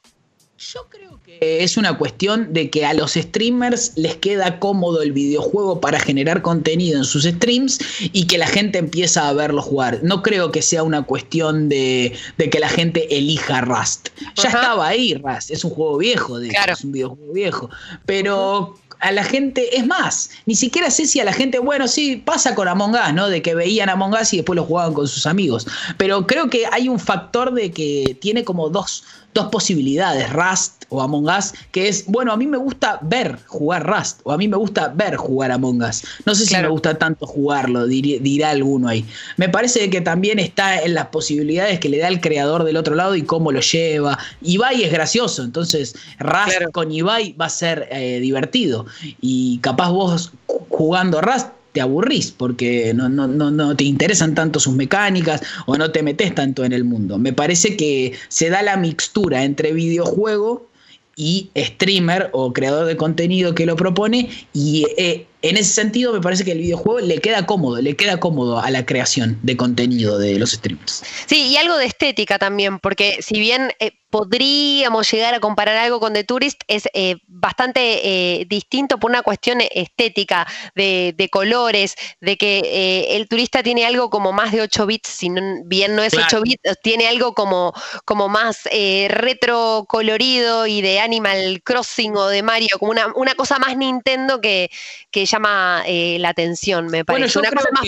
Yo 0.59 0.87
creo 0.89 1.21
que 1.23 1.63
es 1.63 1.77
una 1.77 1.97
cuestión 1.97 2.51
de 2.51 2.69
que 2.69 2.85
a 2.85 2.93
los 2.93 3.13
streamers 3.13 3.93
les 3.95 4.17
queda 4.17 4.59
cómodo 4.59 5.01
el 5.01 5.13
videojuego 5.13 5.79
para 5.79 6.01
generar 6.01 6.41
contenido 6.41 6.97
en 6.97 7.05
sus 7.05 7.23
streams 7.23 7.79
y 8.11 8.27
que 8.27 8.37
la 8.37 8.45
gente 8.45 8.77
empieza 8.77 9.29
a 9.29 9.33
verlo 9.33 9.61
jugar. 9.61 10.01
No 10.03 10.21
creo 10.21 10.51
que 10.51 10.61
sea 10.61 10.83
una 10.83 11.03
cuestión 11.03 11.69
de, 11.69 12.13
que 12.37 12.59
la 12.59 12.67
gente 12.67 13.07
elija 13.15 13.61
Rust. 13.61 14.09
Ya 14.35 14.49
estaba 14.49 14.85
ahí 14.85 15.13
Rust, 15.13 15.49
es 15.49 15.63
un 15.63 15.71
juego 15.71 15.97
viejo, 15.97 16.39
de 16.39 16.49
es 16.49 16.83
un 16.83 16.91
videojuego 16.91 17.31
viejo. 17.31 17.69
Pero 18.05 18.77
a 18.99 19.11
la 19.11 19.23
gente, 19.23 19.77
es 19.77 19.85
más, 19.85 20.29
ni 20.45 20.55
siquiera 20.55 20.91
sé 20.91 21.05
si 21.05 21.19
a 21.19 21.23
la 21.23 21.33
gente, 21.33 21.59
bueno, 21.59 21.87
sí, 21.87 22.17
pasa 22.17 22.53
con 22.53 22.67
Among 22.67 22.93
Us, 22.93 23.13
¿no? 23.13 23.29
De 23.29 23.41
que 23.41 23.55
veían 23.55 23.89
Among 23.89 24.13
Us 24.13 24.33
y 24.33 24.37
después 24.37 24.55
lo 24.55 24.65
jugaban 24.65 24.93
con 24.93 25.07
sus 25.07 25.25
amigos. 25.25 25.67
Pero 25.97 26.27
creo 26.27 26.49
que 26.49 26.65
hay 26.71 26.89
un 26.89 26.99
factor 26.99 27.53
de 27.53 27.71
que 27.71 28.17
tiene 28.19 28.43
como 28.43 28.69
dos, 28.69 29.03
dos 29.33 29.47
posibilidades, 29.47 30.31
Rust 30.33 30.83
o 30.89 31.01
Among 31.01 31.29
Us, 31.29 31.53
que 31.71 31.87
es, 31.87 32.05
bueno, 32.07 32.33
a 32.33 32.37
mí 32.37 32.47
me 32.47 32.57
gusta 32.57 32.99
ver 33.01 33.39
jugar 33.47 33.85
Rust 33.87 34.21
o 34.23 34.31
a 34.31 34.37
mí 34.37 34.47
me 34.47 34.57
gusta 34.57 34.89
ver 34.89 35.15
jugar 35.15 35.51
Among 35.51 35.81
Us. 35.81 36.03
No 36.25 36.35
sé 36.35 36.45
si 36.45 36.55
me 36.55 36.67
gusta 36.67 36.97
tanto 36.97 37.25
jugarlo, 37.25 37.85
dirá, 37.85 38.49
alguno 38.49 38.89
ahí. 38.89 39.05
Me 39.37 39.47
parece 39.47 39.89
que 39.89 40.01
también 40.01 40.39
está 40.39 40.81
en 40.81 40.93
las 40.93 41.07
posibilidades 41.07 41.79
que 41.79 41.89
le 41.89 41.99
da 41.99 42.07
el 42.07 42.19
creador 42.19 42.63
del 42.63 42.75
otro 42.75 42.95
lado 42.95 43.15
y 43.15 43.21
cómo 43.21 43.51
lo 43.51 43.61
lleva. 43.61 44.17
Ibai 44.41 44.83
es 44.83 44.91
gracioso, 44.91 45.43
entonces 45.43 45.95
Rust 46.17 46.71
con 46.73 46.91
Ibai 46.91 47.33
va 47.33 47.45
a 47.45 47.49
ser 47.49 47.87
eh, 47.91 48.19
divertido. 48.19 48.87
Y 49.21 49.59
capaz 49.59 49.89
vos 49.91 50.31
jugando 50.69 51.21
Rust 51.21 51.49
te 51.71 51.81
aburrís 51.81 52.31
porque 52.31 52.93
no, 52.93 53.09
no, 53.09 53.27
no, 53.27 53.75
te 53.75 53.83
interesan 53.83 54.33
tanto 54.33 54.59
sus 54.59 54.73
mecánicas 54.73 55.41
o 55.65 55.77
no 55.77 55.91
te 55.91 56.01
metes 56.01 56.33
tanto 56.33 56.63
en 56.63 56.73
el 56.73 56.83
mundo. 56.83 57.17
Me 57.17 57.33
parece 57.33 57.77
que 57.77 58.13
se 58.27 58.49
da 58.49 58.61
la 58.61 58.77
mixtura 58.77 59.43
entre 59.43 59.73
videojuego 59.73 60.67
y 61.15 61.49
streamer 61.55 62.29
o 62.31 62.53
creador 62.53 62.85
de 62.85 62.95
contenido 62.95 63.53
que 63.53 63.65
lo 63.65 63.75
propone 63.75 64.29
y 64.53 64.85
eh, 64.97 65.27
en 65.41 65.57
ese 65.57 65.71
sentido 65.71 66.11
me 66.11 66.21
parece 66.21 66.43
que 66.43 66.51
el 66.51 66.59
videojuego 66.59 66.99
le 66.99 67.19
queda 67.19 67.45
cómodo, 67.45 67.81
le 67.81 67.95
queda 67.95 68.19
cómodo 68.19 68.59
a 68.59 68.69
la 68.71 68.85
creación 68.85 69.39
de 69.41 69.55
contenido 69.55 70.17
de 70.17 70.37
los 70.37 70.51
streamers. 70.51 71.03
Sí, 71.25 71.47
y 71.47 71.57
algo 71.57 71.77
de 71.77 71.85
estética 71.85 72.37
también, 72.37 72.79
porque 72.79 73.19
si 73.21 73.39
bien 73.39 73.71
eh, 73.79 73.91
podríamos 74.09 75.09
llegar 75.11 75.33
a 75.33 75.39
comparar 75.39 75.77
algo 75.77 75.99
con 75.99 76.13
The 76.13 76.23
Tourist, 76.23 76.61
es 76.67 76.89
eh, 76.93 77.17
bastante 77.27 78.45
distinto 78.49 78.99
por 78.99 79.11
una 79.11 79.21
cuestión 79.21 79.59
estética, 79.61 80.47
de, 80.75 81.29
colores, 81.31 81.95
de 82.19 82.37
que 82.37 83.07
el 83.11 83.27
turista 83.27 83.61
tiene 83.61 83.85
algo 83.85 84.09
como 84.09 84.31
más 84.31 84.51
de 84.51 84.61
8 84.61 84.85
bits, 84.87 85.09
si 85.09 85.29
bien 85.65 85.95
no 85.95 86.01
es 86.01 86.15
8 86.15 86.41
bits, 86.41 86.61
tiene 86.81 87.07
algo 87.07 87.33
como, 87.33 87.73
como 88.03 88.29
más 88.29 88.63
retro 89.09 89.85
colorido 89.87 90.65
y 90.65 90.81
de 90.81 90.99
Animal 90.99 91.61
Crossing 91.63 92.15
o 92.17 92.27
de 92.27 92.41
Mario, 92.41 92.77
como 92.79 92.91
una, 92.91 93.13
una 93.15 93.35
cosa 93.35 93.59
más 93.59 93.77
Nintendo 93.77 94.41
que, 94.41 94.71
que 95.11 95.27
llama 95.31 95.83
eh, 95.85 96.17
la 96.19 96.29
atención, 96.29 96.87
me 96.87 97.05
parece. 97.05 97.39
una 97.39 97.51
cosa 97.51 97.69
más 97.71 97.85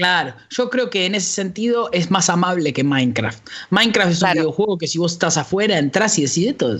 Claro, 0.00 0.32
yo 0.48 0.70
creo 0.70 0.88
que 0.88 1.04
en 1.04 1.14
ese 1.14 1.30
sentido 1.30 1.90
es 1.92 2.10
más 2.10 2.30
amable 2.30 2.72
que 2.72 2.82
Minecraft. 2.82 3.46
Minecraft 3.68 4.10
es 4.10 4.22
un 4.22 4.32
videojuego 4.32 4.78
que 4.78 4.86
si 4.86 4.96
vos 4.96 5.12
estás 5.12 5.36
afuera, 5.36 5.76
entras 5.76 6.18
y 6.18 6.22
decís 6.22 6.46
esto 6.46 6.74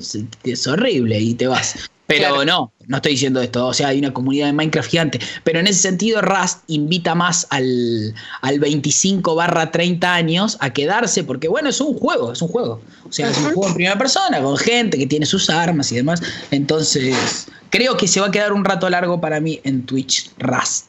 es, 0.44 0.66
horrible 0.66 1.20
y 1.20 1.35
te 1.35 1.46
vas. 1.46 1.90
Pero 2.06 2.46
no, 2.46 2.72
no 2.87 2.96
estoy 2.96 3.12
diciendo 3.12 3.42
esto. 3.42 3.66
O 3.66 3.74
sea, 3.74 3.88
hay 3.88 3.98
una 3.98 4.14
comunidad 4.14 4.46
de 4.46 4.54
Minecraft 4.54 4.90
gigante. 4.90 5.20
Pero 5.44 5.61
en 5.61 5.66
ese 5.66 5.80
sentido, 5.80 6.22
Rust 6.22 6.61
invita 6.68 7.14
más 7.14 7.46
al, 7.50 8.14
al 8.40 8.59
25 8.59 9.35
barra 9.35 9.70
30 9.70 10.14
años 10.14 10.56
a 10.61 10.72
quedarse, 10.72 11.22
porque 11.22 11.46
bueno, 11.46 11.68
es 11.68 11.78
un 11.83 11.98
juego, 11.98 12.33
es 12.33 12.40
un 12.40 12.48
juego. 12.48 12.80
O 13.06 13.12
sea, 13.12 13.28
es 13.28 13.37
un 13.37 13.52
juego 13.52 13.68
en 13.68 13.74
primera 13.74 13.98
persona, 13.98 14.40
con 14.40 14.56
gente 14.56 14.96
que 14.96 15.06
tiene 15.06 15.26
sus 15.26 15.50
armas 15.50 15.92
y 15.92 15.96
demás. 15.96 16.22
Entonces, 16.50 17.48
creo 17.68 17.98
que 17.98 18.09
se 18.09 18.18
va 18.18 18.28
a 18.28 18.30
quedar 18.30 18.54
un 18.54 18.64
rato 18.64 18.88
largo 18.88 19.20
para 19.20 19.40
mí 19.40 19.61
en 19.64 19.85
Twitch 19.85 20.30
Rust. 20.38 20.87